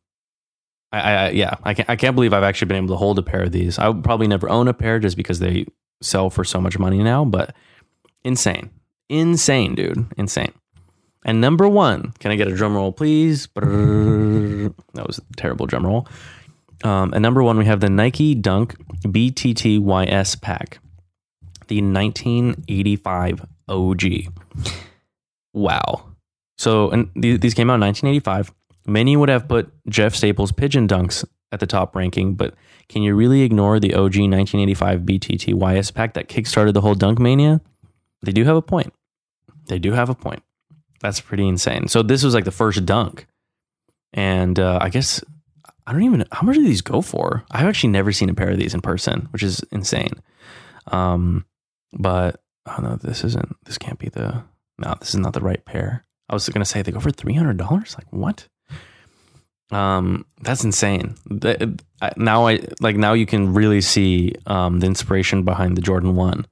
[0.92, 3.22] I, I yeah, I can't I can't believe I've actually been able to hold a
[3.22, 3.78] pair of these.
[3.78, 5.66] I would probably never own a pair just because they
[6.00, 7.54] sell for so much money now, but
[8.24, 8.70] insane,
[9.08, 10.52] insane, dude, insane.
[11.24, 13.48] And number one, can I get a drum roll, please?
[13.54, 14.72] That
[15.06, 16.08] was a terrible drum roll.
[16.84, 20.78] Um, and number one, we have the Nike Dunk BTTYS pack,
[21.66, 24.02] the 1985 OG.
[25.52, 26.04] Wow.
[26.56, 28.52] So, and th- these came out in 1985.
[28.86, 32.54] Many would have put Jeff Staples' Pigeon Dunks at the top ranking, but
[32.88, 37.60] can you really ignore the OG 1985 BTTYS pack that kickstarted the whole Dunk Mania?
[38.22, 38.92] They do have a point.
[39.66, 40.42] They do have a point.
[41.00, 41.88] That's pretty insane.
[41.88, 43.26] So, this was like the first dunk.
[44.12, 45.22] And uh, I guess
[45.88, 47.44] I don't even how much do these go for?
[47.50, 50.12] I've actually never seen a pair of these in person, which is insane.
[50.88, 51.46] Um,
[51.94, 53.56] but oh no, this isn't.
[53.64, 54.44] This can't be the.
[54.76, 56.04] No, this is not the right pair.
[56.28, 57.96] I was gonna say they go for three hundred dollars.
[57.96, 58.46] Like what?
[59.70, 61.14] Um, that's insane.
[61.42, 66.16] I- now I like now you can really see um, the inspiration behind the Jordan
[66.16, 66.46] One,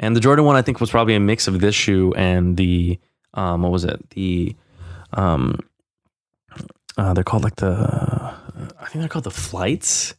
[0.00, 2.98] and the Jordan One I think was probably a mix of this shoe and the
[3.34, 4.10] um, what was it?
[4.10, 4.56] The
[5.12, 5.60] um,
[6.96, 8.17] uh, they're called like the
[8.88, 10.14] I think they're called the flights.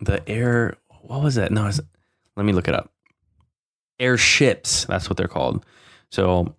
[0.00, 0.78] The air.
[1.02, 1.52] What was it?
[1.52, 1.78] No, it's,
[2.36, 2.90] let me look it up.
[4.00, 4.86] Airships.
[4.86, 5.66] That's what they're called.
[6.10, 6.54] So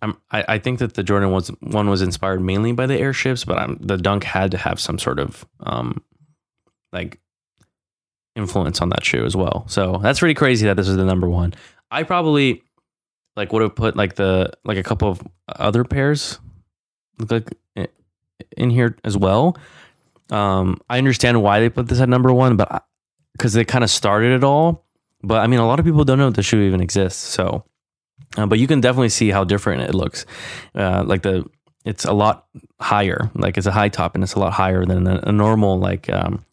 [0.00, 3.44] I'm, I, I think that the Jordan was one was inspired mainly by the airships,
[3.44, 6.02] but I'm, the Dunk had to have some sort of um,
[6.90, 7.20] like
[8.34, 9.66] influence on that shoe as well.
[9.68, 11.52] So that's pretty crazy that this is the number one.
[11.90, 12.62] I probably
[13.36, 16.38] like would have put like the like a couple of other pairs
[17.28, 17.50] like
[18.56, 19.56] in here as well.
[20.30, 22.84] Um, I understand why they put this at number one, but
[23.32, 24.84] because they kind of started it all.
[25.22, 27.20] But I mean, a lot of people don't know the shoe even exists.
[27.20, 27.64] So,
[28.36, 30.26] uh, but you can definitely see how different it looks.
[30.74, 31.44] Uh, like the,
[31.84, 32.46] it's a lot
[32.80, 33.30] higher.
[33.34, 36.10] Like it's a high top, and it's a lot higher than a, a normal like
[36.10, 36.44] um,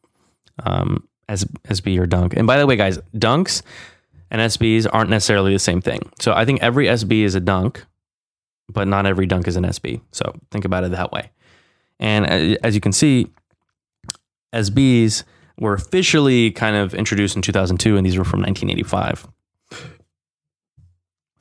[0.63, 2.35] um, S, SB or Dunk.
[2.35, 3.61] And by the way, guys, Dunks
[4.29, 6.11] and SBs aren't necessarily the same thing.
[6.19, 7.85] So I think every SB is a Dunk,
[8.69, 10.01] but not every Dunk is an SB.
[10.11, 11.31] So think about it that way.
[12.01, 13.27] And as you can see,
[14.53, 15.23] SBs
[15.59, 19.27] were officially kind of introduced in 2002, and these were from 1985.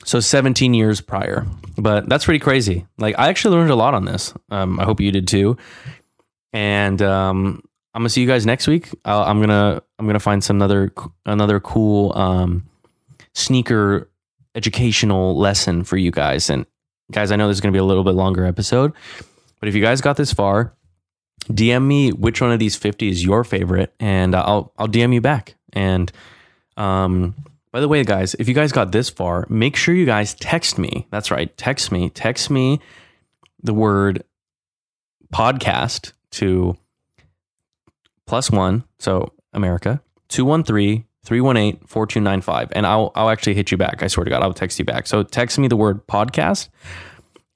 [0.04, 1.46] So 17 years prior.
[1.76, 2.86] But that's pretty crazy.
[2.98, 4.34] Like, I actually learned a lot on this.
[4.50, 5.56] Um, I hope you did too.
[6.52, 7.62] And um,
[7.94, 8.90] I'm gonna see you guys next week.
[9.04, 10.92] i I'm gonna I'm gonna find some another
[11.26, 12.64] another cool um,
[13.34, 14.10] sneaker
[14.54, 16.50] educational lesson for you guys.
[16.50, 16.66] And
[17.12, 18.92] guys, I know this is gonna be a little bit longer episode,
[19.60, 20.74] but if you guys got this far,
[21.48, 25.20] DM me which one of these 50 is your favorite, and I'll I'll DM you
[25.20, 25.54] back.
[25.72, 26.10] And
[26.76, 27.34] um,
[27.72, 30.78] By the way, guys, if you guys got this far, make sure you guys text
[30.78, 31.06] me.
[31.10, 32.10] That's right, text me.
[32.10, 32.80] Text me
[33.62, 34.24] the word
[35.32, 36.76] podcast to
[38.26, 42.68] plus one, so America, 213 318 4295.
[42.72, 44.02] And I'll, I'll actually hit you back.
[44.02, 45.06] I swear to God, I'll text you back.
[45.06, 46.68] So text me the word podcast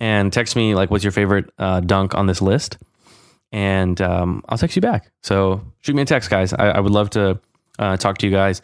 [0.00, 2.78] and text me, like, what's your favorite uh, dunk on this list?
[3.52, 5.12] And um, I'll text you back.
[5.22, 6.52] So shoot me a text, guys.
[6.52, 7.38] I, I would love to
[7.78, 8.62] uh, talk to you guys.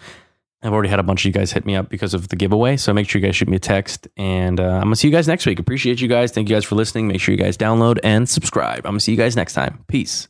[0.62, 2.76] I've already had a bunch of you guys hit me up because of the giveaway.
[2.76, 4.08] So make sure you guys shoot me a text.
[4.16, 5.58] And uh, I'm going to see you guys next week.
[5.58, 6.32] Appreciate you guys.
[6.32, 7.08] Thank you guys for listening.
[7.08, 8.78] Make sure you guys download and subscribe.
[8.78, 9.84] I'm going to see you guys next time.
[9.88, 10.29] Peace.